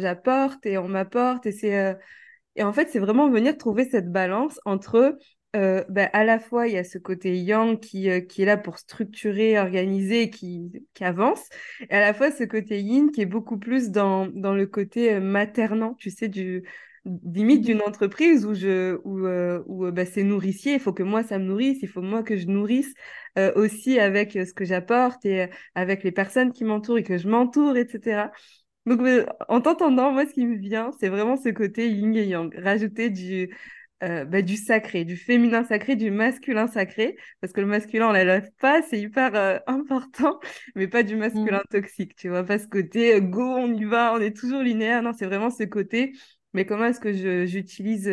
[0.00, 1.96] j'apporte et on m'apporte et c'est.
[2.56, 5.18] et en fait, c'est vraiment venir trouver cette balance entre
[5.54, 8.46] euh, bah, à la fois, il y a ce côté yang qui, euh, qui est
[8.46, 11.46] là pour structurer, organiser, qui, qui avance,
[11.80, 15.14] et à la fois ce côté yin qui est beaucoup plus dans, dans le côté
[15.14, 16.64] euh, maternant, tu sais, du,
[17.04, 17.88] limite d'une mmh.
[17.88, 19.26] entreprise où, je, où,
[19.66, 22.36] où bah, c'est nourricier, il faut que moi ça me nourrisse, il faut moi que
[22.36, 22.94] je nourrisse
[23.56, 27.76] aussi avec ce que j'apporte et avec les personnes qui m'entourent et que je m'entoure,
[27.76, 28.30] etc.
[28.86, 29.00] Donc,
[29.48, 33.10] en t'entendant, moi, ce qui me vient, c'est vraiment ce côté yin et yang, rajouter
[33.10, 33.50] du,
[34.02, 38.12] euh, bah, du sacré, du féminin sacré, du masculin sacré, parce que le masculin, on
[38.12, 40.40] l'élève pas, c'est hyper euh, important,
[40.74, 41.70] mais pas du masculin mm.
[41.70, 45.02] toxique, tu vois, pas ce côté euh, go, on y va, on est toujours linéaire,
[45.02, 46.12] non, c'est vraiment ce côté,
[46.52, 48.10] mais comment est-ce que j'utilise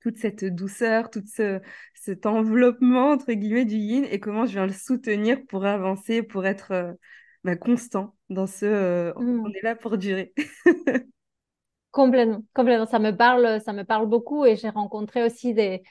[0.00, 1.60] toute cette douceur, tout ce,
[1.94, 6.46] cet enveloppement, entre guillemets, du yin, et comment je viens le soutenir pour avancer, pour
[6.46, 6.96] être
[7.44, 9.52] bah, constant dans ce on mm.
[9.54, 10.34] est là pour durer.
[11.90, 12.42] Complètement.
[12.86, 15.82] Ça me parle, ça me parle beaucoup et j'ai rencontré aussi des,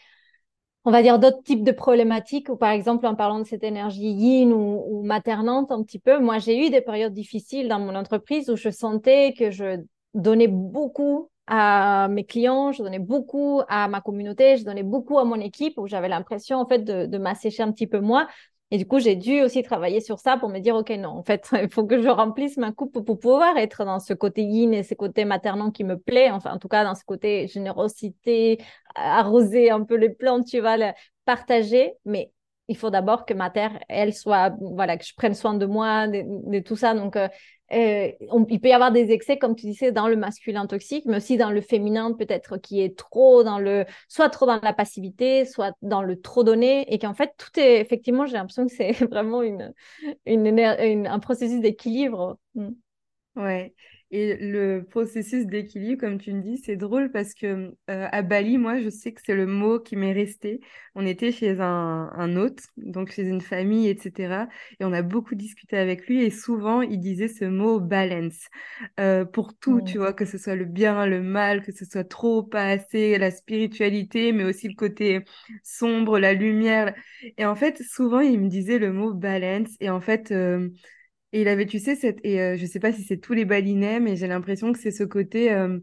[0.85, 4.11] on va dire d'autres types de problématiques ou par exemple en parlant de cette énergie
[4.11, 6.19] yin ou, maternante un petit peu.
[6.19, 9.81] Moi, j'ai eu des périodes difficiles dans mon entreprise où je sentais que je
[10.13, 15.25] donnais beaucoup à mes clients, je donnais beaucoup à ma communauté, je donnais beaucoup à
[15.25, 18.27] mon équipe où j'avais l'impression en fait de, de m'assécher un petit peu moi
[18.71, 21.23] et du coup, j'ai dû aussi travailler sur ça pour me dire, OK, non, en
[21.23, 24.73] fait, il faut que je remplisse ma coupe pour pouvoir être dans ce côté yin
[24.73, 26.29] et ce côté maternant qui me plaît.
[26.29, 28.59] Enfin, en tout cas, dans ce côté générosité,
[28.95, 30.77] arroser un peu les plantes, tu vois,
[31.25, 31.93] partager.
[32.05, 32.31] Mais
[32.67, 36.07] il faut d'abord que ma terre, elle soit, voilà, que je prenne soin de moi,
[36.07, 36.93] de, tout ça.
[36.93, 37.27] Donc, euh,
[37.73, 38.11] euh,
[38.49, 41.37] il peut y avoir des excès, comme tu disais, dans le masculin toxique, mais aussi
[41.37, 45.73] dans le féminin, peut-être qui est trop dans le, soit trop dans la passivité, soit
[45.81, 49.41] dans le trop donné, et qu'en fait, tout est, effectivement, j'ai l'impression que c'est vraiment
[49.41, 49.73] une,
[50.25, 52.37] une, un processus d'équilibre.
[52.55, 52.69] Mm.
[53.35, 53.73] Ouais.
[54.11, 57.45] Et le processus d'équilibre, comme tu me dis, c'est drôle parce que
[57.91, 60.61] euh, à Bali, moi, je sais que c'est le mot qui m'est resté.
[60.95, 64.47] On était chez un, un hôte, donc chez une famille, etc.
[64.79, 68.47] Et on a beaucoup discuté avec lui et souvent, il disait ce mot balance
[68.99, 72.03] euh, pour tout, tu vois, que ce soit le bien, le mal, que ce soit
[72.03, 75.23] trop, pas assez, la spiritualité, mais aussi le côté
[75.63, 76.93] sombre, la lumière.
[77.37, 79.69] Et en fait, souvent, il me disait le mot balance.
[79.79, 80.69] Et en fait, euh,
[81.33, 83.45] Et il avait, tu sais, cette, et euh, je sais pas si c'est tous les
[83.45, 85.79] balinais, mais j'ai l'impression que c'est ce côté, euh,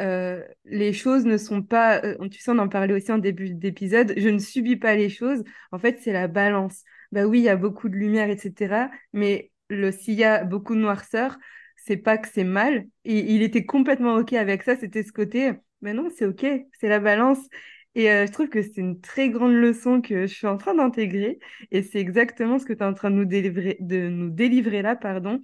[0.00, 3.50] euh, les choses ne sont pas, euh, tu sais, on en parlait aussi en début
[3.54, 5.44] d'épisode, je ne subis pas les choses.
[5.72, 6.82] En fait, c'est la balance.
[7.12, 8.90] Bah oui, il y a beaucoup de lumière, etc.
[9.12, 9.52] Mais
[9.92, 11.38] s'il y a beaucoup de noirceur,
[11.76, 12.86] c'est pas que c'est mal.
[13.04, 14.76] Et il était complètement OK avec ça.
[14.76, 16.46] C'était ce côté, mais non, c'est OK,
[16.80, 17.38] c'est la balance.
[17.94, 20.74] Et euh, je trouve que c'est une très grande leçon que je suis en train
[20.74, 21.38] d'intégrer.
[21.70, 24.82] Et c'est exactement ce que tu es en train de nous délivrer, de nous délivrer
[24.82, 25.40] là, pardon.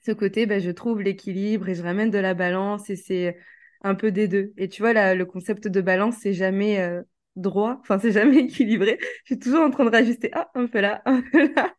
[0.00, 3.38] Ce côté, bah, je trouve l'équilibre et je ramène de la balance et c'est
[3.82, 4.52] un peu des deux.
[4.56, 7.02] Et tu vois, là, le concept de balance, c'est jamais euh,
[7.36, 8.98] droit, enfin, c'est jamais équilibré.
[9.24, 11.74] Je suis toujours en train de rajuster, ah, un peu là, un peu là.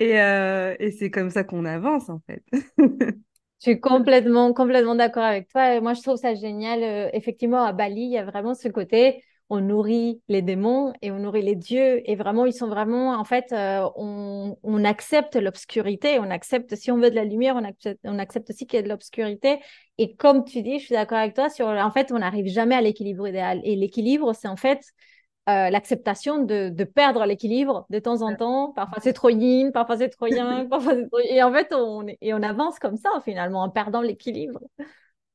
[0.00, 2.42] Et, euh, et c'est comme ça qu'on avance, en fait.
[3.64, 5.80] Je suis complètement, complètement d'accord avec toi.
[5.80, 6.82] Moi, je trouve ça génial.
[6.82, 11.10] Euh, effectivement, à Bali, il y a vraiment ce côté, on nourrit les démons et
[11.10, 12.02] on nourrit les dieux.
[12.04, 16.18] Et vraiment, ils sont vraiment, en fait, euh, on, accepte l'obscurité.
[16.18, 18.80] On accepte, si on veut de la lumière, on accepte, on accepte aussi qu'il y
[18.80, 19.60] ait de l'obscurité.
[19.96, 22.74] Et comme tu dis, je suis d'accord avec toi, sur, en fait, on n'arrive jamais
[22.74, 23.62] à l'équilibre idéal.
[23.64, 24.82] Et l'équilibre, c'est en fait
[25.48, 28.72] euh, l'acceptation de, de, perdre l'équilibre de temps en temps.
[28.72, 31.18] Parfois c'est trop yin, parfois c'est trop yang, parfois c'est trop...
[31.18, 34.60] Et en fait, on, et on avance comme ça finalement en perdant l'équilibre.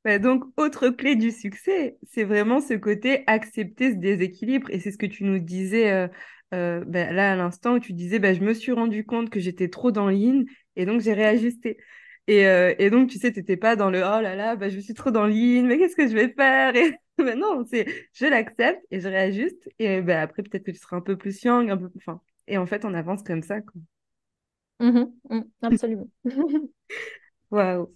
[0.03, 4.70] Bah donc, autre clé du succès, c'est vraiment ce côté accepter ce déséquilibre.
[4.72, 6.07] Et c'est ce que tu nous disais euh,
[6.55, 9.39] euh, bah, là à l'instant où tu disais bah, je me suis rendu compte que
[9.39, 10.45] j'étais trop dans l'yin
[10.76, 11.78] et donc j'ai réajusté.
[12.28, 12.43] Et,
[12.78, 14.93] et, donc, tu sais, tu n'étais pas dans le oh là là, bah, je suis
[14.93, 16.76] trop dans l'in, mais qu'est-ce que je vais faire?
[16.76, 16.93] et...
[17.24, 19.70] Mais non, c'est je l'accepte et je réajuste.
[19.80, 22.57] Et bah, après, peut-être que tu seras un peu plus young, un peu enfin, Et
[22.57, 23.61] en fait, on avance comme ça.
[23.61, 23.82] Quoi.
[24.80, 26.09] Mmh mmh, absolument.
[27.51, 27.93] Waouh.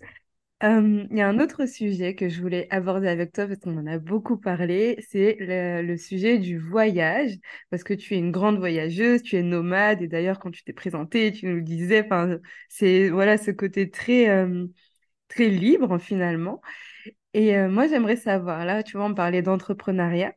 [0.61, 3.85] Il y a un autre sujet que je voulais aborder avec toi parce qu'on en
[3.85, 7.33] a beaucoup parlé, c'est le, sujet du voyage,
[7.69, 10.71] parce que tu es une grande voyageuse, tu es nomade, et d'ailleurs quand tu t'es
[10.71, 12.07] présentée, tu nous disais,
[12.69, 14.47] c'est voilà ce côté très
[15.27, 16.61] très libre finalement.
[17.33, 20.33] Et moi j'aimerais savoir, là, tu vois, on parlait d'entrepreneuriat.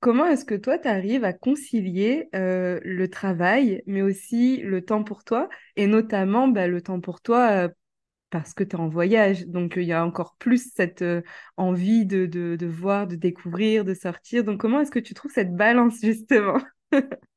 [0.00, 5.24] Comment est-ce que toi, tu arrives à concilier le travail, mais aussi le temps pour
[5.24, 7.68] toi, et notamment bah, le temps pour toi
[8.34, 9.46] parce que tu es en voyage?
[9.46, 11.22] Donc, il y a encore plus cette euh,
[11.56, 14.42] envie de, voir, de découvrir, de sortir.
[14.44, 16.58] Donc, comment est-ce que tu trouves cette balance, justement?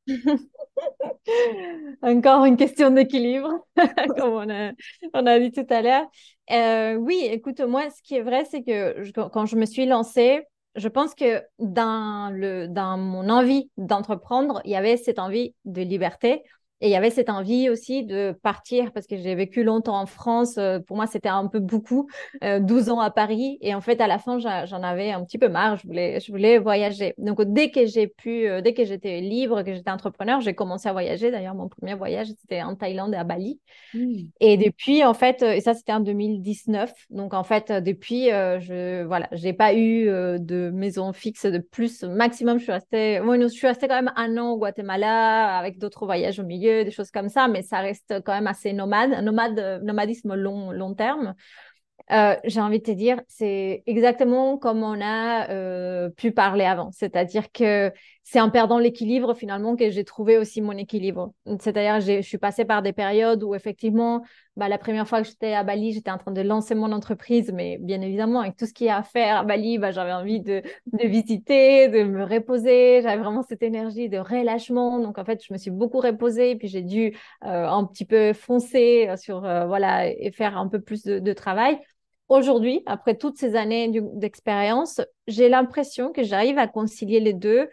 [2.02, 3.66] Encore une question d'équilibre,
[4.18, 4.72] comme on a,
[5.14, 6.06] on a, dit tout à l'heure.
[6.52, 10.46] Euh, oui, écoute, moi, ce qui est vrai, c'est que quand je me suis lancée,
[10.76, 15.82] je pense que dans, le, dans mon envie d'entreprendre, il y avait cette envie de
[15.82, 16.44] liberté.
[16.80, 20.06] Et il y avait cette envie aussi de partir parce que j'ai vécu longtemps en
[20.06, 20.58] France.
[20.60, 22.08] Euh, pour moi, c'était un peu beaucoup,
[22.44, 23.58] 12 euh, ans à Paris.
[23.62, 25.78] Et en fait, à la fin, j'en avais un petit peu marre.
[25.78, 27.16] Je voulais, je voulais voyager.
[27.18, 30.88] Donc, dès que j'ai pu, euh, dès que j'étais libre, que j'étais entrepreneur, j'ai commencé
[30.88, 31.32] à voyager.
[31.32, 33.60] D'ailleurs, mon premier voyage, c'était en Thaïlande et à Bali.
[33.96, 34.14] Mmh.
[34.40, 36.94] Et depuis, en fait, et ça, c'était en 2019.
[37.10, 42.04] Donc, en fait, depuis, je, voilà, j'ai pas eu de maison fixe de plus.
[42.04, 45.80] Maximum, je suis restée, moi, je suis restée quand même un an au Guatemala avec
[45.80, 49.24] d'autres voyages au milieu des choses comme ça, mais ça reste quand même assez nomade,
[49.24, 51.36] nomade, nomadisme long, long terme.
[52.12, 56.92] Euh, j'ai envie de te dire, c'est exactement comme on a euh, pu parler avant.
[56.92, 57.92] C'est-à-dire que
[58.30, 61.32] c'est en perdant l'équilibre finalement que j'ai trouvé aussi mon équilibre.
[61.62, 64.22] C'est-à-dire, je suis passée par des périodes où effectivement,
[64.58, 67.54] bah, la première fois que j'étais à Bali, j'étais en train de lancer mon entreprise,
[67.54, 70.12] mais bien évidemment, avec tout ce qu'il y a à faire à Bali, bah, j'avais
[70.12, 70.62] envie de,
[70.92, 73.02] visiter, de me reposer.
[73.02, 75.00] J'avais vraiment cette énergie de relâchement.
[75.00, 77.16] Donc, en fait, je me suis beaucoup reposée, puis j'ai dû
[77.46, 81.80] euh, un petit peu foncer sur, voilà, et faire un peu plus de travail
[82.30, 87.70] aujourd'hui, après toutes ces années d'expérience, j'ai l'impression que j'arrive à concilier les deux.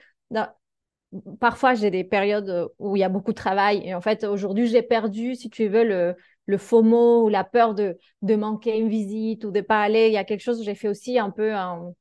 [1.38, 3.82] Parfois, j'ai des périodes où il y a beaucoup de travail.
[3.84, 6.16] Et en fait, aujourd'hui, j'ai perdu, si tu veux, le,
[6.46, 10.08] le FOMO ou la peur de, de manquer une visite ou de pas aller.
[10.08, 11.92] Il y a quelque chose que j'ai fait aussi un peu un,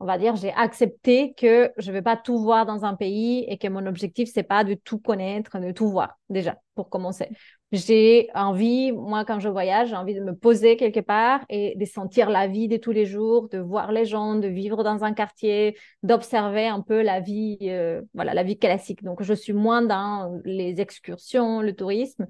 [0.00, 3.44] on va dire, j'ai accepté que je ne vais pas tout voir dans un pays
[3.48, 7.28] et que mon objectif, c'est pas de tout connaître, de tout voir, déjà, pour commencer.
[7.72, 11.84] J'ai envie, moi, quand je voyage, j'ai envie de me poser quelque part et de
[11.84, 15.12] sentir la vie de tous les jours, de voir les gens, de vivre dans un
[15.12, 19.02] quartier, d'observer un peu la vie, euh, voilà, la vie classique.
[19.02, 22.28] Donc, je suis moins dans les excursions, le tourisme.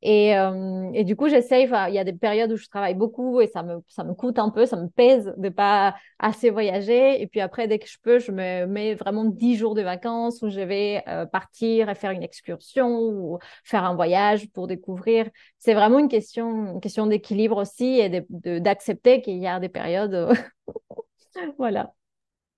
[0.00, 3.40] Et, euh, et, du coup, j'essaye, il y a des périodes où je travaille beaucoup
[3.40, 7.20] et ça me, ça me coûte un peu, ça me pèse de pas assez voyager.
[7.20, 10.40] Et puis après, dès que je peux, je me mets vraiment 10 jours de vacances
[10.42, 15.28] où je vais euh, partir et faire une excursion ou faire un voyage pour découvrir.
[15.58, 18.24] C'est vraiment une question, question d'équilibre aussi et
[18.60, 20.28] d'accepter qu'il y a des périodes.
[21.58, 21.92] voilà.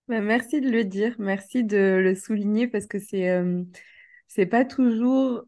[0.09, 3.65] Bah, merci de le dire, merci de le souligner parce que c'est euh,
[4.51, 5.45] pas toujours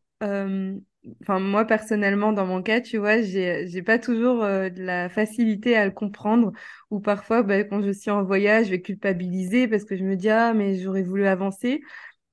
[1.23, 5.09] enfin moi personnellement dans mon cas, tu vois, j'ai j'ai pas toujours euh, de la
[5.09, 6.53] facilité à le comprendre
[6.91, 10.17] ou parfois bah, quand je suis en voyage, je vais culpabiliser parce que je me
[10.17, 11.83] dis ah mais j'aurais voulu avancer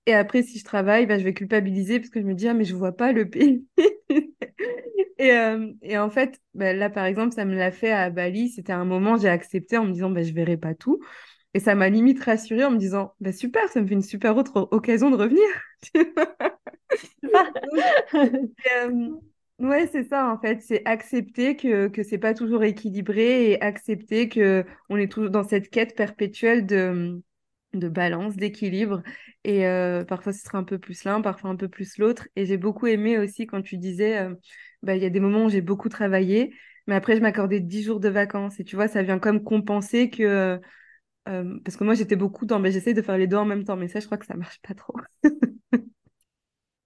[0.07, 2.53] et après si je travaille, bah, je vais culpabiliser parce que je me dis ah
[2.55, 3.67] mais je vois pas le pays.
[5.17, 8.49] et, euh, et en fait, bah, là par exemple, ça me l'a fait à Bali,
[8.49, 10.99] c'était un moment j'ai accepté en me disant bah je verrai pas tout.
[11.53, 14.37] Et ça m'a limite rassurée en me disant, bah super, ça me fait une super
[14.37, 15.47] autre occasion de revenir.
[18.13, 19.09] euh,
[19.59, 24.29] ouais, c'est ça en fait, c'est accepter que que c'est pas toujours équilibré et accepter
[24.29, 27.21] que on est toujours dans cette quête perpétuelle de
[27.73, 29.03] de balance, d'équilibre.
[29.43, 32.27] Et euh, parfois ce sera un peu plus l'un, parfois un peu plus l'autre.
[32.35, 34.33] Et j'ai beaucoup aimé aussi quand tu disais, euh,
[34.83, 36.53] bah il y a des moments où j'ai beaucoup travaillé,
[36.87, 38.59] mais après je m'accordais 10 jours de vacances.
[38.59, 40.59] Et tu vois, ça vient comme compenser que
[41.27, 43.63] euh, parce que moi j'étais beaucoup dans, mais j'essaie de faire les deux en même
[43.63, 44.95] temps, mais ça je crois que ça marche pas trop.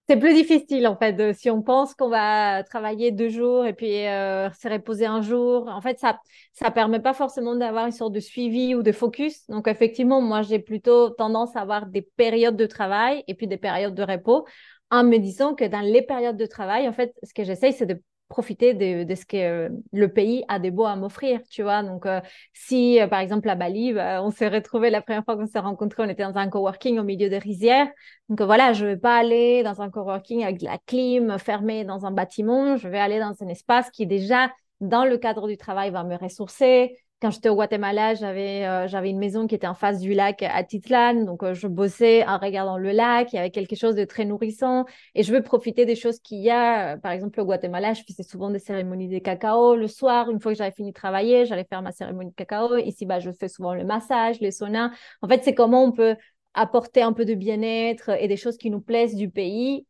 [0.06, 1.32] C'est plus difficile en fait.
[1.34, 5.66] si on pense qu'on va travailler deux jours et puis euh, se reposer un jour,
[5.68, 6.18] en fait, ça
[6.52, 9.46] ça permet pas forcément d'avoir une sorte de suivi ou de focus.
[9.48, 13.56] Donc effectivement, moi j'ai plutôt tendance à avoir des périodes de travail et puis des
[13.56, 14.46] périodes de repos,
[14.90, 17.86] en me disant que dans les périodes de travail, en fait, ce que j'essaye, c'est
[17.86, 21.82] de profiter de, ce que euh, le pays a de beau à m'offrir, tu vois.
[21.82, 22.20] Donc, euh,
[22.52, 26.02] si, par exemple, à Bali, bah, on s'est retrouvé la première fois qu'on s'est rencontrés,
[26.02, 27.88] on était dans un coworking au milieu des rizières.
[28.28, 31.84] Donc, voilà, je ne vais pas aller dans un coworking avec de la clim, fermé
[31.84, 32.76] dans un bâtiment.
[32.76, 34.50] Je vais aller dans un espace qui, déjà,
[34.80, 39.08] dans le cadre du travail, va me ressourcer, quand j'étais au Guatemala, j'avais euh, j'avais
[39.08, 42.76] une maison qui était en face du lac Atitlan, donc euh, je bossais en regardant
[42.76, 45.96] le lac, il y avait quelque chose de très nourrissant et je veux profiter des
[45.96, 46.98] choses qu'il y a.
[46.98, 50.28] Par exemple, au Guatemala, je faisais souvent des cérémonies de cacao le soir.
[50.28, 52.76] Une fois que j'avais fini de travailler, j'allais faire ma cérémonie de cacao.
[52.76, 54.90] Ici, bah, je fais souvent le massage, les saunas.
[55.22, 56.16] En fait, c'est comment on peut
[56.52, 59.86] apporter un peu de bien-être et des choses qui nous plaisent du pays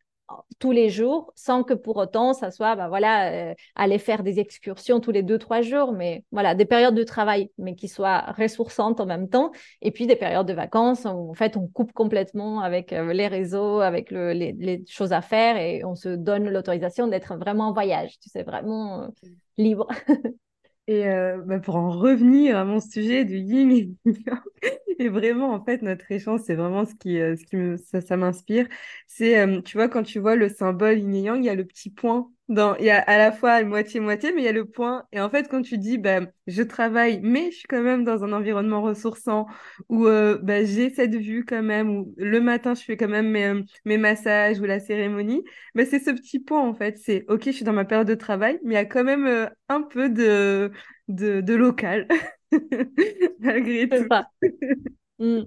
[0.59, 4.39] tous les jours sans que pour autant ça soit bah voilà euh, aller faire des
[4.39, 8.33] excursions tous les deux trois jours mais voilà des périodes de travail mais qui soient
[8.39, 9.53] ressourçantes en même temps
[9.83, 13.29] et puis des périodes de vacances où en fait on coupe complètement avec euh, les
[13.29, 18.18] réseaux avec les, choses à faire et on se donne l'autorisation d'être vraiment en voyage.
[18.20, 19.09] Tu sais vraiment euh,
[19.57, 19.89] libre
[20.87, 21.05] Et
[21.47, 23.70] bah, pour en revenir à mon sujet du yin
[24.99, 28.68] et vraiment, en fait, notre échange, c'est vraiment ce qui, ce qui me, ça, m'inspire.
[29.07, 31.64] C'est, tu vois, quand tu vois le symbole yin et yang, il y a le
[31.66, 34.66] petit point dans, il y a à la fois moitié-moitié, mais il y a le
[34.66, 35.05] point.
[35.12, 38.22] Et en fait, quand tu dis, bah, je travaille, mais je suis quand même dans
[38.24, 39.47] un environnement ressourçant,
[39.88, 43.30] où euh, bah, j'ai cette vue quand même, où le matin, je fais quand même
[43.30, 45.42] mes, mes massages ou la cérémonie,
[45.74, 46.99] bah, c'est ce petit point, en fait.
[46.99, 49.26] C'est, OK, je suis dans ma période de travail, mais il y a quand même
[49.26, 50.70] euh, un peu de,
[51.09, 52.09] de, de local,
[53.40, 54.14] malgré tout.
[55.19, 55.43] Mm.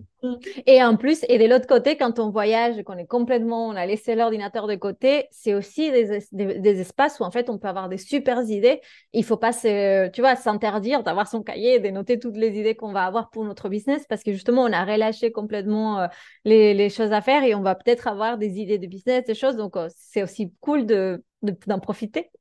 [0.66, 3.76] Et en plus, et de l'autre côté, quand on voyage et qu'on est complètement, on
[3.76, 7.68] a laissé l'ordinateur de côté, c'est aussi des, des, espaces où en fait on peut
[7.68, 8.80] avoir des super idées.
[9.12, 12.58] Il faut pas se, tu vois, s'interdire d'avoir son cahier et de noter toutes les
[12.58, 16.08] idées qu'on va avoir pour notre business parce que justement on a relâché complètement euh,
[16.46, 19.36] les, les, choses à faire et on va peut-être avoir des idées de business, des
[19.36, 19.58] choses.
[19.58, 22.32] Donc euh, c'est aussi cool de, d'en profiter.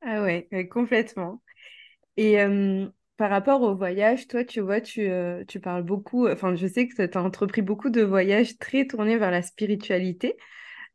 [0.00, 1.42] Ah ouais, complètement.
[2.16, 2.86] Et euh,
[3.16, 6.88] par rapport au voyage, toi, tu vois, tu, euh, tu parles beaucoup, enfin, je sais
[6.88, 10.36] que tu as entrepris beaucoup de voyages très tournés vers la spiritualité.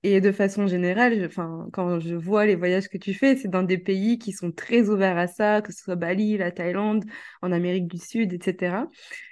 [0.03, 1.29] Et de façon générale,
[1.73, 4.87] quand je vois les voyages que tu fais, c'est dans des pays qui sont très
[4.87, 7.03] ouverts à ça, que ce soit Bali, la Thaïlande,
[7.41, 8.87] en Amérique du Sud, etc.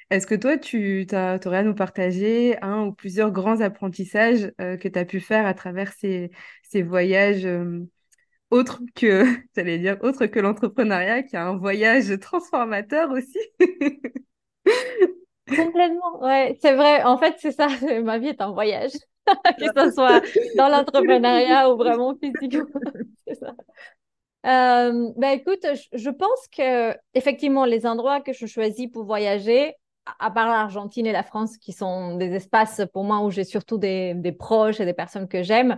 [0.10, 4.90] Est-ce que toi, tu aurais à nous partager un ou plusieurs grands apprentissages euh, que
[4.90, 6.32] tu as pu faire à travers ces,
[6.64, 7.86] ces voyages euh,
[8.50, 9.26] autre que,
[9.56, 13.40] j'allais dire, autre que l'entrepreneuriat, qui a un voyage transformateur aussi.
[15.48, 17.04] Complètement, ouais, c'est vrai.
[17.04, 17.68] En fait, c'est ça,
[18.04, 18.92] ma vie est un voyage,
[19.26, 20.22] que ce soit
[20.58, 22.66] dans l'entrepreneuriat ou vraiment physiquement.
[23.26, 23.54] c'est ça.
[24.46, 29.74] Euh, ben écoute, je, pense que effectivement les endroits que je choisis pour voyager,
[30.20, 33.78] à part l'Argentine et la France, qui sont des espaces pour moi où j'ai surtout
[33.78, 35.78] des, des proches et des personnes que j'aime,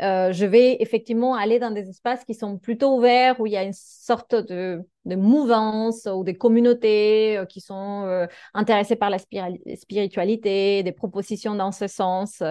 [0.00, 3.56] euh, je vais effectivement aller dans des espaces qui sont plutôt ouverts, où il y
[3.56, 9.18] a une sorte de, mouvance ou des communautés euh, qui sont euh, intéressées par la
[9.18, 12.42] spiritualité, des propositions dans ce sens.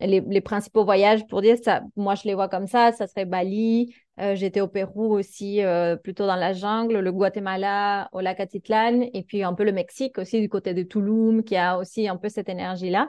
[0.00, 3.24] Les, les, principaux voyages, pour dire ça, moi je les vois comme ça, ça serait
[3.24, 3.94] Bali.
[4.34, 5.62] J'étais au Pérou aussi,
[6.02, 10.18] plutôt dans la jungle, le Guatemala, au lac Atitlan, et puis un peu le Mexique
[10.18, 13.08] aussi, du côté de Tulum, qui a aussi un peu cette énergie-là.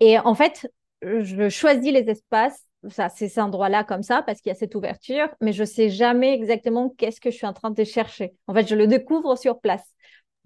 [0.00, 0.66] Et en fait,
[1.02, 5.28] je choisis les espaces ça, ces endroits-là comme ça parce qu'il y a cette ouverture,
[5.40, 8.34] mais je sais jamais exactement qu'est-ce que je suis en train de chercher.
[8.46, 9.84] En fait, je le découvre sur place.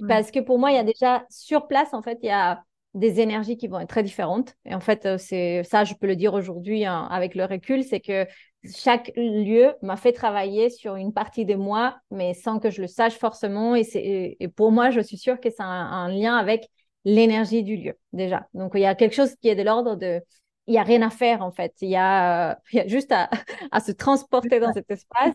[0.06, 2.62] Parce que pour moi, il y a déjà sur place, en fait, il y a
[2.94, 4.54] des énergies qui vont être très différentes.
[4.64, 7.84] Et en fait, euh, c'est ça, je peux le dire aujourd'hui hein, avec le recul,
[7.84, 8.26] c'est que
[8.74, 12.88] chaque lieu m'a fait travailler sur une partie de moi, mais sans que je le
[12.88, 13.74] sache forcément.
[13.74, 16.68] Et, c'est, et pour moi, je suis sûre que c'est un, lien avec
[17.04, 18.46] l'énergie du lieu, déjà.
[18.54, 20.20] Donc, il y a quelque chose qui est de l'ordre de...
[20.68, 21.74] Il n'y a rien à faire, en fait.
[21.80, 23.28] Il y a, a juste à,
[23.70, 25.34] à se transporter dans cet espace.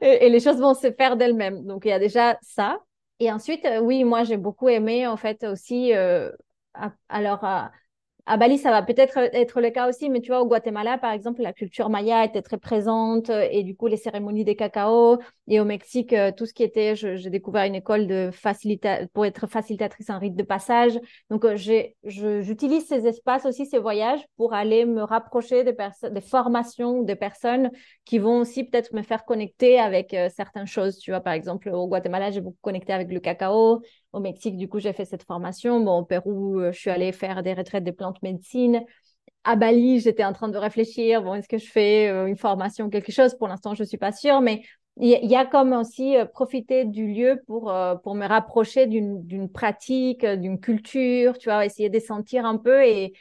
[0.00, 1.64] et, les choses vont se faire d'elles-mêmes.
[1.66, 2.80] Donc, il y a déjà ça.
[3.20, 5.94] Et ensuite, euh, oui, moi, j'ai beaucoup aimé, en fait, aussi...
[5.94, 6.30] Euh,
[7.08, 7.72] alors, à
[8.26, 11.42] Bali, ça va peut-être être le cas aussi, mais tu vois, au Guatemala, par exemple,
[11.42, 15.18] la culture maya était très présente euh, et du coup, les cérémonies des cacao.
[15.48, 18.30] Et au Mexique, euh, tout ce qui était, j'ai découvert une école de
[19.12, 20.98] pour être facilitatrice en rite de passage.
[21.30, 25.76] Donc, euh, j'utilise ces espaces aussi, ces voyages, pour aller me rapprocher des,
[26.10, 27.70] des formations des personnes
[28.04, 30.98] qui vont aussi peut-être me faire connecter avec certaines choses.
[30.98, 33.82] Tu vois, par exemple, au Guatemala, j'ai beaucoup connecté avec le cacao.
[34.12, 35.80] Au Mexique, du coup, j'ai fait cette formation.
[35.80, 38.82] Bon, au Pérou, je suis allée faire des retraites de plantes médecine.
[39.44, 42.90] À Bali, j'étais en train de réfléchir, bon, est-ce que je fais euh, une formation,
[42.90, 43.34] quelque chose?
[43.34, 44.62] Pour l'instant, je ne suis pas sûre, mais
[44.98, 49.48] il y, a comme aussi euh, profiter du lieu pour, euh, pour me rapprocher d'une
[49.50, 53.14] pratique, d'une culture, tu vois, essayer de sentir un peu et,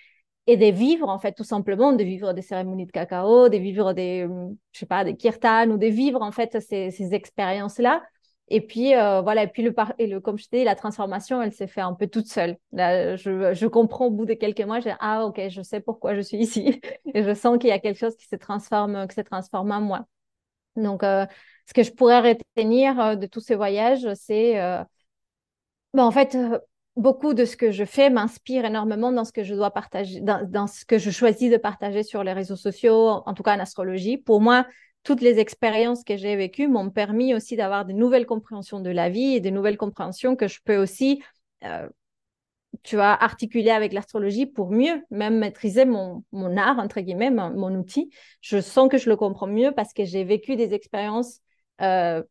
[0.48, 3.94] et de vivre, en fait, tout simplement, de vivre des cérémonies de cacao, de vivre
[3.94, 4.28] des,
[4.74, 8.02] je sais pas, des kirtans ou de vivre, en fait, ces, ces expériences-là
[8.50, 11.84] et puis, euh, voilà, et puis, le, comme je dis, la transformation, elle s'est faite
[11.84, 12.58] un peu toute seule.
[12.72, 16.16] Là, je, je comprends au bout de quelques mois, dis, ah, ok, je sais pourquoi
[16.16, 16.82] je suis ici.
[17.14, 19.82] et je sens qu'il y a quelque chose qui se transforme, qui se transforme en
[19.82, 20.06] moi.
[20.76, 21.26] Donc, euh,
[21.68, 24.56] ce que je pourrais retenir euh, de tous ces voyages, c'est,
[25.94, 26.38] ben, en fait,
[26.96, 30.68] beaucoup de ce que je fais m'inspire énormément dans ce que je dois partager, dans,
[30.68, 34.18] ce que je choisis de partager sur les réseaux sociaux, en tout cas en astrologie.
[34.18, 34.66] Pour moi,
[35.04, 39.10] toutes les expériences que j'ai vécues m'ont permis aussi d'avoir de nouvelles compréhensions de la
[39.10, 41.24] vie et de nouvelles compréhensions que je peux aussi,
[41.64, 41.88] euh,
[42.84, 47.76] tu vois, articuler avec l'astrologie pour mieux même maîtriser mon, mon art, entre guillemets, mon,
[47.76, 48.10] outil.
[48.42, 51.40] Je sens que je le comprends mieux parce que j'ai vécu des expériences
[51.82, 52.22] euh,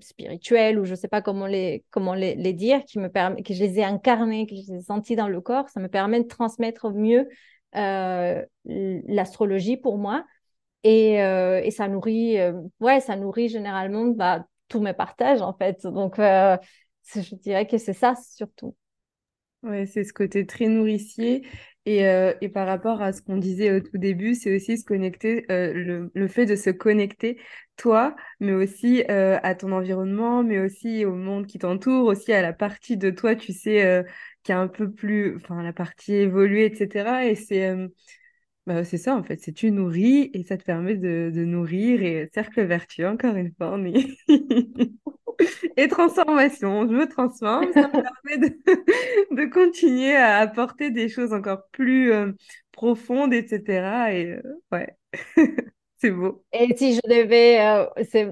[0.00, 3.54] spirituelles ou je ne sais pas comment les, comment les, dire, qui me permet, que
[3.54, 5.68] je les ai incarnées, que je les ai senties dans le corps.
[5.70, 7.28] Ça me permet de transmettre mieux
[7.76, 10.24] euh, l'astrologie pour moi
[10.82, 15.52] et, euh, et ça nourrit, euh, ouais, ça nourrit généralement bah, tous mes partages en
[15.52, 15.86] fait.
[15.86, 16.56] Donc, euh,
[17.14, 18.74] je dirais que c'est ça surtout.
[19.62, 21.46] Ouais, c'est ce côté très nourricier.
[21.86, 22.02] Et,
[22.40, 26.10] et par rapport à ce qu'on disait au tout début, c'est aussi se connecter, le,
[26.14, 27.40] le, fait de se connecter,
[27.76, 32.52] toi, mais aussi à ton environnement, mais aussi au monde qui t'entoure, aussi à la
[32.52, 34.04] partie de toi, tu sais,
[34.44, 37.26] qui est un peu plus, enfin, la partie évoluée, etc.
[37.26, 37.74] Et c'est
[38.70, 42.30] bah, c'est ça, en fait, c'est tu nourris et ça te permet de, nourrir et
[42.32, 43.76] cercle vertueux, encore une fois,
[45.76, 48.56] et transformation, je me transforme, ça me permet de,
[49.34, 52.30] de continuer à apporter des choses encore plus euh,
[52.70, 54.14] profondes, etc.
[54.14, 54.96] Et euh, ouais,
[55.96, 56.44] c'est beau.
[56.52, 57.86] Et si je devais, euh,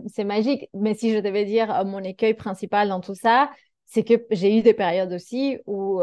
[0.07, 3.51] c'est magique, mais si je devais dire mon écueil principal dans tout ça,
[3.87, 6.01] c'est que j'ai eu des périodes aussi où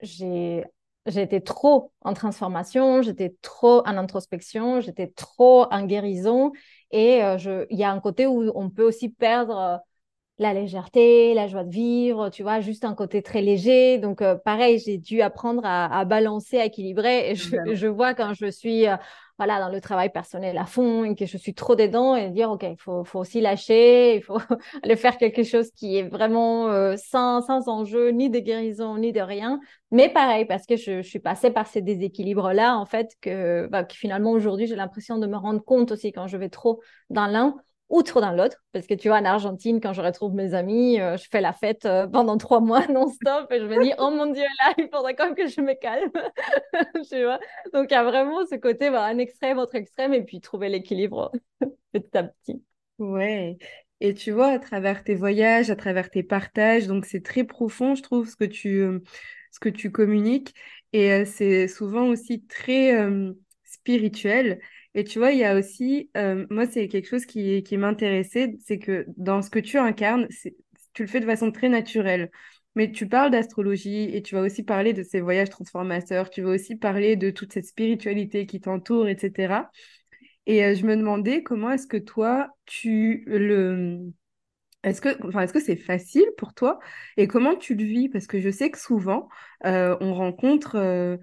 [0.00, 0.64] j'ai
[1.06, 6.52] j'étais trop en transformation, j'étais trop en introspection, j'étais trop en guérison.
[6.90, 9.76] Et euh, il y a un côté où on peut aussi perdre euh,
[10.38, 13.98] la légèreté, la joie de vivre, tu vois, juste un côté très léger.
[13.98, 17.30] Donc, euh, pareil, j'ai dû apprendre à, balancer, à équilibrer.
[17.30, 18.86] Et je, vois quand je suis
[19.38, 22.50] voilà, dans le travail personnel à fond et que je suis trop dedans et dire,
[22.50, 24.38] OK, il faut, faut aussi lâcher, il faut
[24.82, 29.12] aller faire quelque chose qui est vraiment euh, sans, sans enjeu, ni de guérison, ni
[29.12, 29.60] de rien.
[29.92, 33.84] Mais pareil, parce que je, je suis passée par ces déséquilibres-là, en fait, que, bah,
[33.84, 37.26] que finalement, aujourd'hui, j'ai l'impression de me rendre compte aussi quand je vais trop dans
[37.28, 37.54] l'un
[37.88, 38.56] outre dans l'autre.
[38.72, 41.52] Parce que tu vois, en Argentine, quand je retrouve mes amis, euh, je fais la
[41.52, 44.88] fête euh, pendant trois mois non-stop et je me dis, oh mon Dieu, là, il
[44.92, 46.10] faudrait quand même que je me calme.
[47.10, 47.38] tu vois?
[47.72, 51.32] Donc, il y a vraiment ce côté, un extrême, autre extrême, et puis trouver l'équilibre
[51.92, 52.62] petit à petit.
[52.98, 53.58] Ouais.
[54.00, 57.94] Et tu vois, à travers tes voyages, à travers tes partages, donc c'est très profond,
[57.94, 59.00] je trouve, ce que tu, euh,
[59.50, 60.54] ce que tu communiques.
[60.92, 62.94] Et c'est souvent aussi très
[63.64, 64.60] spirituel.
[64.98, 68.80] Et tu vois, il y a aussi, euh, moi, c'est quelque chose qui, m'intéressait, c'est
[68.80, 70.26] que dans ce que tu incarnes,
[70.92, 72.32] tu le fais de façon très naturelle.
[72.74, 76.50] Mais tu parles d'astrologie et tu vas aussi parler de ces voyages transformateurs, tu vas
[76.50, 79.70] aussi parler de toute cette spiritualité qui t'entoure, etc.
[80.46, 84.00] Et euh, je me demandais comment est-ce que toi, tu le...
[84.82, 86.80] Est-ce que, enfin, est-ce que c'est facile pour toi
[87.16, 88.08] et comment tu le vis?
[88.08, 89.28] Parce que je sais que souvent,
[89.64, 91.20] euh, on rencontre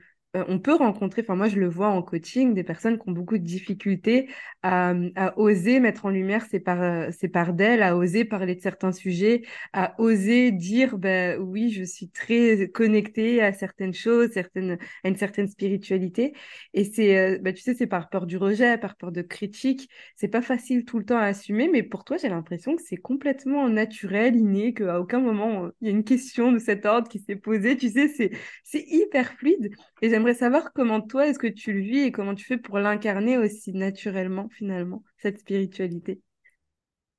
[0.47, 3.37] on peut rencontrer, enfin moi je le vois en coaching, des personnes qui ont beaucoup
[3.37, 4.29] de difficultés
[4.63, 4.93] à,
[5.37, 9.43] oser mettre en lumière ces parts, ces parts d'elles, à oser parler de certains sujets,
[9.73, 15.15] à oser dire, ben oui, je suis très connectée à certaines choses, certaines, à une
[15.17, 16.33] certaine spiritualité.
[16.73, 19.89] Et c'est, ben, tu sais, c'est par peur du rejet, par peur de critique.
[20.15, 22.97] C'est pas facile tout le temps à assumer, mais pour toi, j'ai l'impression que c'est
[22.97, 27.19] complètement naturel, inné, qu'à aucun moment il y a une question de cet ordre qui
[27.19, 27.77] s'est posée.
[27.77, 28.31] Tu sais, c'est,
[28.63, 29.71] c'est hyper fluide.
[30.01, 33.37] Et savoir comment toi, est-ce que tu le vis et comment tu fais pour l'incarner
[33.37, 36.21] aussi naturellement, finalement, cette spiritualité?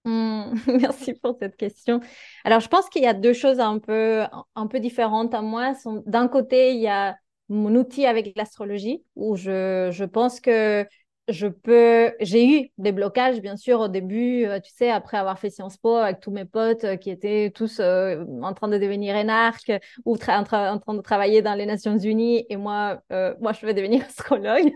[0.04, 2.00] Mmh, merci pour cette question.
[2.44, 4.22] Alors, je pense qu'il y a deux choses un peu,
[4.54, 5.72] un peu différentes à moi.
[6.06, 7.16] D'un côté, il y a
[7.48, 10.86] mon outil avec l'astrologie, où je, je pense que
[11.28, 15.38] je peux, j'ai eu des blocages, bien sûr, au début, euh, tu sais, après avoir
[15.38, 18.78] fait Sciences Po avec tous mes potes euh, qui étaient tous euh, en train de
[18.78, 19.72] devenir énarques
[20.04, 23.02] ou en, train de travailler dans les Nations Unies et moi,
[23.40, 24.72] moi, je vais devenir astrologue.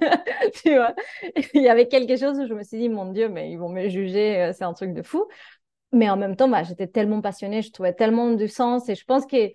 [1.55, 3.69] Il y avait quelque chose où je me suis dit, mon Dieu, mais ils vont
[3.69, 5.27] me juger, c'est un truc de fou.
[5.93, 9.05] Mais en même temps, bah, j'étais tellement passionnée, je trouvais tellement du sens et je
[9.05, 9.53] pense que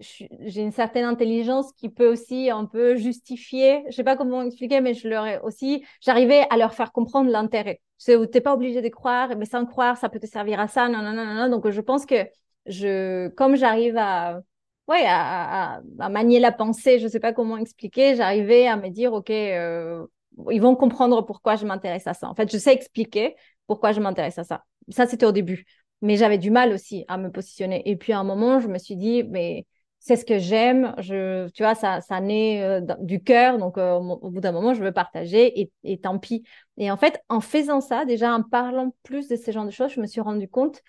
[0.00, 4.80] j'ai une certaine intelligence qui peut aussi un peu justifier, je sais pas comment expliquer,
[4.80, 7.80] mais je leur aussi, j'arrivais à leur faire comprendre l'intérêt.
[8.04, 10.88] Tu n'es pas obligé de croire, mais sans croire, ça peut te servir à ça,
[10.88, 11.48] non, non, non, non.
[11.48, 12.26] Donc, je pense que
[12.66, 14.40] je, comme j'arrive à,
[14.88, 15.80] ouais, à,
[16.10, 20.06] manier la pensée, je sais pas comment expliquer, j'arrivais à me dire, OK, euh,
[20.50, 22.28] ils vont comprendre pourquoi je m'intéresse à ça.
[22.28, 23.34] En fait, je sais expliquer
[23.66, 24.64] pourquoi je m'intéresse à ça.
[24.90, 25.66] Ça, c'était au début.
[26.00, 27.82] Mais j'avais du mal aussi à me positionner.
[27.88, 29.66] Et puis, à un moment, je me suis dit, mais
[30.00, 30.94] c'est ce que j'aime.
[31.00, 33.58] Tu vois, ça, ça naît euh, du cœur.
[33.58, 36.44] Donc, euh, au bout d'un moment, je veux partager et, et, tant pis.
[36.76, 39.92] Et en fait, en faisant ça, déjà en parlant plus de ce genre de choses,
[39.92, 40.82] je me suis rendu compte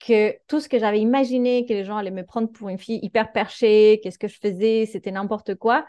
[0.00, 2.98] que tout ce que j'avais imaginé, que les gens allaient me prendre pour une fille
[3.02, 5.86] hyper perchée, qu'est-ce que je faisais, c'était n'importe quoi.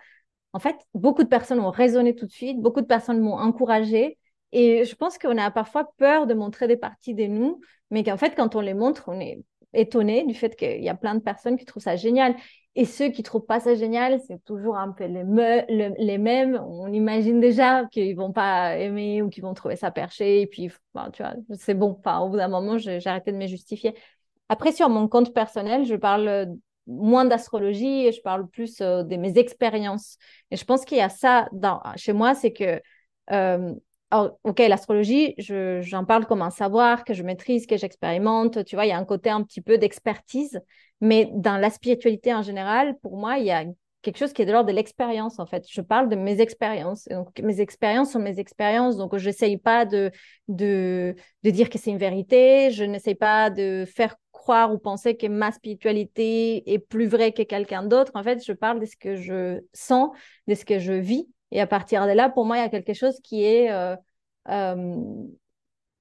[0.53, 4.17] En fait, beaucoup de personnes ont raisonné tout de suite, beaucoup de personnes m'ont encouragée.
[4.53, 7.59] Et je pense qu'on a parfois peur de montrer des parties de nous,
[7.91, 10.95] mais qu'en fait, quand on les montre, on est étonné du fait qu'il y a
[10.95, 12.35] plein de personnes qui trouvent ça génial.
[12.77, 16.61] Et ceux qui trouvent pas ça génial, c'est toujours un peu les, mêmes.
[16.67, 20.41] On imagine déjà qu'ils vont pas aimer ou qu'ils vont trouver ça perché.
[20.41, 20.69] Et puis,
[21.13, 21.95] tu vois, c'est bon.
[21.99, 23.95] Enfin, au bout d'un moment, j'ai arrêté de me justifier.
[24.49, 26.57] Après, sur mon compte personnel, je parle
[26.87, 30.17] moins d'astrologie et je parle plus euh, de mes expériences.
[30.51, 31.47] Et je pense qu'il y a ça
[31.95, 32.81] chez moi, c'est que
[33.31, 33.73] euh,
[34.11, 38.63] ok, l'astrologie, j'en parle comme un savoir que je maîtrise, que j'expérimente.
[38.65, 40.59] Tu vois, il y a un côté un petit peu d'expertise.
[41.01, 43.65] Mais dans la spiritualité en général, pour moi, il y a
[44.01, 45.65] quelque chose qui est de l'ordre de l'expérience, en fait.
[45.69, 47.07] Je parle de mes expériences.
[47.09, 48.97] donc, mes expériences sont mes expériences.
[48.97, 50.11] Donc, je n'essaye pas de,
[50.47, 52.69] de, de dire que c'est une vérité.
[52.71, 57.41] Je n'essaye pas de faire croire ou penser que ma spiritualité est plus vraie que
[57.41, 58.11] quelqu'un d'autre.
[58.13, 60.11] En fait, je parle de ce que je sens,
[60.47, 61.27] de ce que je vis.
[61.55, 63.71] Et à partir de là, pour moi, il y a quelque chose qui est...
[63.71, 63.95] Euh,
[64.49, 64.97] euh,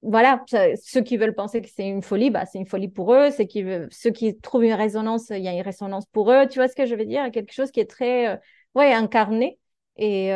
[0.01, 0.43] voilà,
[0.83, 3.31] ceux qui veulent penser que c'est une folie, bah, c'est une folie pour eux.
[3.31, 6.45] C'est qui, ceux qui trouvent une résonance, il y a une résonance pour eux.
[6.49, 7.31] Tu vois ce que je veux dire?
[7.31, 8.37] Quelque chose qui est très euh,
[8.75, 9.57] ouais, incarné.
[9.97, 10.27] Et,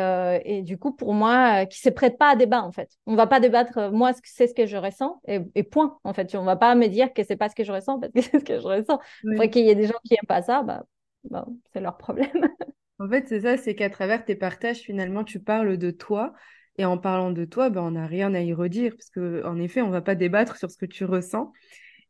[0.44, 2.88] et, du coup, pour moi, qui ne se prête pas à débat, en fait.
[3.04, 6.34] On ne va pas débattre, moi, c'est ce que je ressens, et, point, en fait.
[6.34, 8.10] On ne va pas me dire que ce n'est pas ce que je ressens, parce
[8.10, 8.98] que c'est ce que je ressens.
[9.22, 9.50] Oui.
[9.50, 10.84] qu'il y ait des gens qui n'aiment pas ça, bah,
[11.24, 11.44] bah,
[11.74, 12.30] c'est leur problème.
[13.00, 16.34] En fait, c'est ça, c'est qu'à travers tes partages, finalement, tu parles de toi.
[16.78, 19.82] Et en parlant de toi, ben, on n'a rien à y redire, parce qu'en effet,
[19.82, 21.52] on ne va pas débattre sur ce que tu ressens.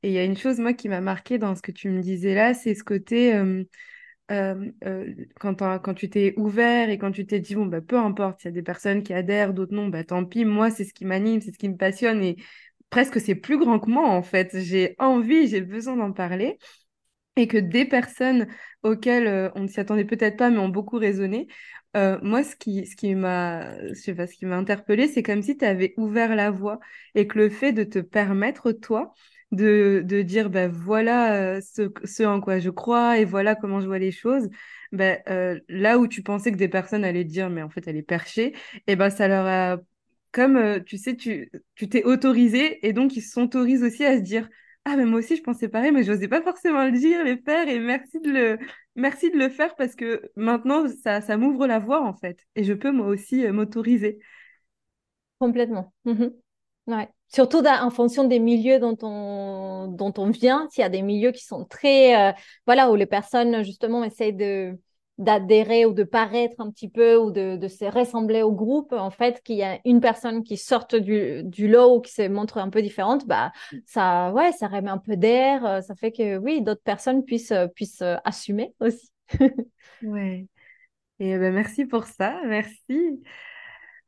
[0.03, 2.01] Et il y a une chose, moi, qui m'a marqué dans ce que tu me
[2.03, 3.33] disais là, c'est ce côté,
[4.29, 8.47] quand, quand tu t'es ouvert et quand tu t'es dit, bon, bah, peu importe, il
[8.47, 11.05] y a des personnes qui adhèrent, d'autres non, bah, tant pis, moi, c'est ce qui
[11.05, 12.37] m'anime, c'est ce qui me passionne, et
[12.91, 14.51] presque c'est plus grand que moi, en fait.
[14.61, 16.59] J'ai envie, j'ai besoin d'en parler
[17.37, 18.47] et que des personnes
[18.83, 21.49] auxquelles euh, on ne s'y attendait peut-être pas, mais ont beaucoup résonné.
[21.97, 25.23] Euh, moi, ce qui, ce qui m'a, je sais pas, ce qui m'a interpellée, c'est
[25.23, 26.79] comme si tu avais ouvert la voie
[27.15, 29.13] et que le fait de te permettre, toi,
[29.53, 33.81] de, de dire, ben voilà euh, ce, ce, en quoi je crois et voilà comment
[33.81, 34.49] je vois les choses,
[34.93, 35.19] ben,
[35.69, 38.55] là où tu pensais que des personnes allaient dire, mais en fait, elle est perchée,
[38.87, 39.79] et ben ça leur a,
[40.33, 44.49] comme, tu sais, tu tu t'es autorisé et donc ils s'autorisent aussi à se dire,
[44.93, 47.37] ah, mais moi aussi, je pensais pareil, mais je n'osais pas forcément le dire, le
[47.37, 48.59] faire, et merci de
[48.97, 52.45] le, faire parce que maintenant, ça, m'ouvre la voie, en fait.
[52.57, 54.19] Et je peux, moi aussi, euh, m'autoriser.
[55.39, 55.93] Complètement.
[56.05, 56.33] Mhm.
[57.29, 61.31] Surtout en fonction des milieux dont on, dont on vient, s'il y a des milieux
[61.31, 62.33] qui sont très, euh,
[62.67, 64.77] voilà, où les personnes, justement, essayent de,
[65.21, 69.43] d'adhérer ou de paraître un petit peu ou de, se ressembler au groupe, en fait,
[69.43, 72.71] qu'il y a une personne qui sorte du, du lot ou qui se montre un
[72.71, 73.53] peu différente, bah,
[73.87, 77.53] ça, ouais, ça remet un peu d'air, euh, ça fait que oui, d'autres personnes puissent,
[77.53, 79.13] euh, puissent euh, assumer aussi.
[80.03, 80.49] ouais.
[81.19, 83.23] Et ben, merci pour ça, merci.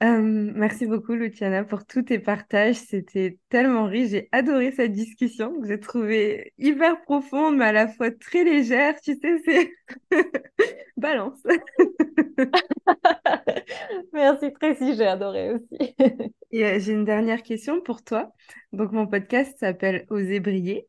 [0.02, 2.74] Euh, merci beaucoup, Luciana, pour tous tes partages.
[2.74, 4.10] C'était tellement riche.
[4.10, 9.00] J'ai adoré cette discussion que j'ai trouvée hyper profonde, mais à la fois très légère.
[9.00, 9.70] Tu sais, c'est
[10.96, 11.40] balance.
[14.12, 14.96] merci, Tracy.
[14.96, 15.94] J'ai adoré aussi.
[16.50, 18.32] Et euh, j'ai une dernière question pour toi.
[18.72, 20.88] Donc, mon podcast s'appelle Oser briller.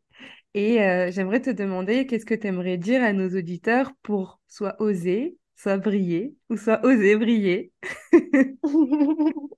[0.56, 4.76] Et euh, j'aimerais te demander qu'est-ce que tu aimerais dire à nos auditeurs pour soit
[4.80, 7.72] oser, soit briller ou soit oser briller.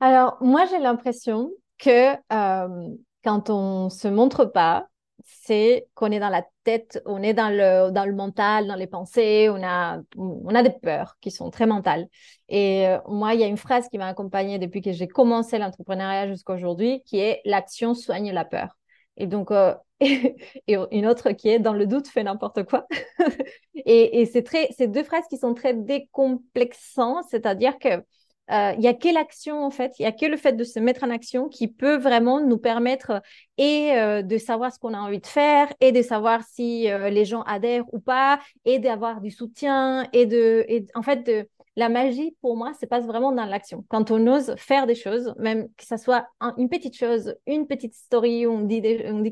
[0.00, 2.88] Alors, moi, j'ai l'impression que euh,
[3.24, 4.88] quand on se montre pas,
[5.24, 8.86] c'est qu'on est dans la tête, on est dans le, dans le mental, dans les
[8.86, 12.06] pensées, on a, on a des peurs qui sont très mentales.
[12.48, 15.58] Et euh, moi, il y a une phrase qui m'a accompagnée depuis que j'ai commencé
[15.58, 18.76] l'entrepreneuriat jusqu'à aujourd'hui, qui est l'action soigne la peur.
[19.16, 22.86] Et donc, euh, et une autre qui est dans le doute, fais n'importe quoi.
[23.74, 28.02] et, et c'est très, ces deux phrases qui sont très décomplexantes, c'est-à-dire que
[28.50, 30.64] euh, il y a que l'action en fait, il y a que le fait de
[30.64, 33.22] se mettre en action qui peut vraiment nous permettre
[33.56, 37.24] et euh, de savoir ce qu'on a envie de faire et de savoir si les
[37.24, 41.88] gens adhèrent ou pas et d'avoir du soutien et de, et, en fait de la
[41.88, 43.84] magie, pour moi, se passe vraiment dans l'action.
[43.88, 47.94] Quand on ose faire des choses, même que ce soit une petite chose, une petite
[47.94, 48.80] story, où on dit,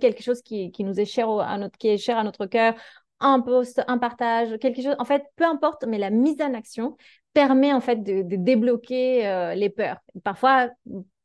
[0.01, 2.75] quelque chose qui, qui nous est cher à notre, qui est cher à notre cœur,
[3.21, 4.97] un post, un partage, quelque chose.
[4.99, 6.97] En fait, peu importe, mais la mise en action
[7.33, 9.99] permet en fait de, débloquer euh, les peurs.
[10.25, 10.69] Parfois,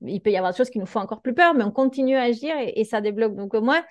[0.02, 2.16] il peut y avoir des choses qui nous font encore plus peur, mais on continue
[2.16, 3.36] à agir et, et ça débloque.
[3.36, 3.84] Donc moi,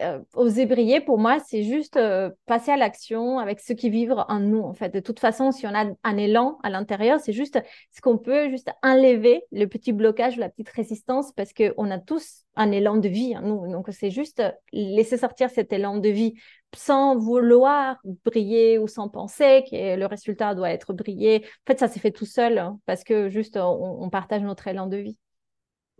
[0.00, 4.14] euh, oser briller, pour moi, c'est juste euh, passer à l'action avec ce qui vivent
[4.28, 4.88] en nous, en fait.
[4.88, 8.48] De toute façon, si on a un élan à l'intérieur, c'est juste ce qu'on peut
[8.48, 13.08] juste enlever le petit blocage, la petite résistance, parce qu'on a tous un élan de
[13.08, 13.70] vie en nous.
[13.70, 16.34] Donc, c'est juste laisser sortir cet élan de vie
[16.74, 21.44] sans vouloir briller ou sans penser que le résultat doit être brillé.
[21.44, 24.86] En fait, ça s'est fait tout seul hein, parce que juste on partage notre élan
[24.86, 25.18] de vie.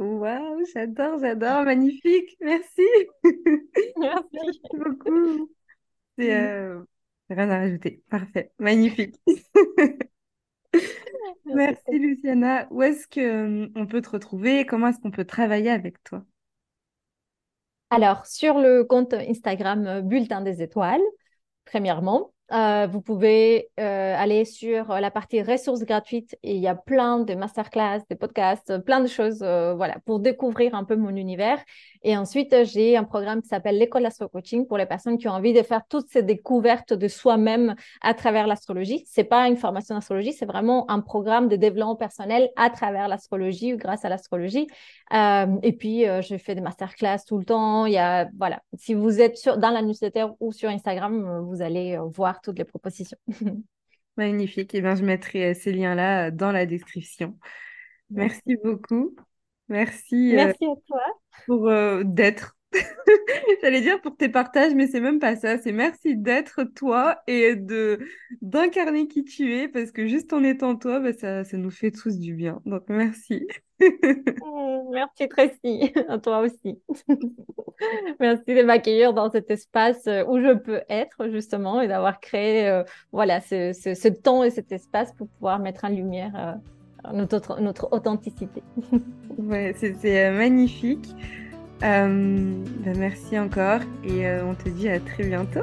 [0.03, 2.83] Waouh, j'adore, j'adore, magnifique, merci.
[3.97, 5.51] Merci beaucoup.
[6.19, 6.83] C'est euh,
[7.31, 9.17] rien à rajouter, parfait, magnifique.
[11.45, 12.67] Merci Luciana.
[12.71, 14.65] Où est-ce que on peut te retrouver?
[14.65, 16.25] Comment est-ce qu'on peut travailler avec toi?
[17.91, 21.03] Alors, sur le compte Instagram euh, Bulletin des étoiles,
[21.67, 22.33] premièrement.
[22.53, 27.21] Euh, vous pouvez euh, aller sur la partie ressources gratuites et il y a plein
[27.21, 31.59] de masterclass, des podcasts, plein de choses euh, voilà, pour découvrir un peu mon univers.
[32.03, 35.33] Et ensuite, j'ai un programme qui s'appelle l'école Astro Coaching pour les personnes qui ont
[35.33, 39.05] envie de faire toutes ces découvertes de soi-même à travers l'astrologie.
[39.07, 43.73] C'est pas une formation d'astrologie, c'est vraiment un programme de développement personnel à travers l'astrologie
[43.73, 44.67] ou grâce à l'astrologie.
[45.11, 47.87] et puis, je fais des masterclass tout le temps.
[47.87, 51.63] Il y a, voilà, si vous êtes sur, dans la newsletter ou sur Instagram, vous
[51.63, 53.19] allez voir toutes les propositions.
[54.17, 54.75] Magnifique.
[54.75, 57.39] Et eh bien, je mettrai euh, ces liens-là euh, dans la description.
[58.11, 59.17] Merci, beaucoup.
[59.69, 60.33] Merci.
[60.33, 61.03] Euh, Merci à toi.
[61.47, 62.57] Pour d'être.
[63.63, 65.59] J'allais dire pour tes partages, mais c'est même pas ça.
[65.59, 68.01] C'est merci d'être toi et de
[68.41, 71.91] d'incarner qui tu es, parce que juste en étant toi, bah, ça, ça nous fait
[71.91, 72.61] tous du bien.
[72.65, 73.47] Donc merci.
[73.83, 76.81] Mmh, merci Tracy, à toi aussi.
[78.21, 82.69] Merci de m'accueillir dans cet espace euh, où je peux être justement et d'avoir créé
[82.69, 86.61] euh, voilà ce, ce, temps et cet espace pour pouvoir mettre en lumière
[87.05, 88.63] euh, notre, notre authenticité.
[89.39, 91.09] ouais, c'est magnifique.
[91.83, 92.65] Ben,
[92.97, 95.61] merci encore et on te dit à très bientôt.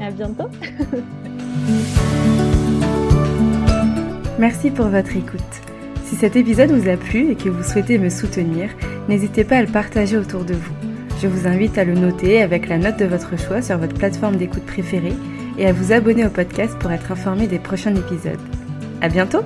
[0.00, 0.48] À bientôt.
[4.38, 5.40] merci pour votre écoute.
[6.04, 8.70] Si cet épisode vous a plu et que vous souhaitez me soutenir,
[9.08, 10.72] n'hésitez pas à le partager autour de vous.
[11.22, 14.36] Je vous invite à le noter avec la note de votre choix sur votre plateforme
[14.36, 15.14] d'écoute préférée
[15.56, 18.40] et à vous abonner au podcast pour être informé des prochains épisodes.
[19.00, 19.42] À bientôt!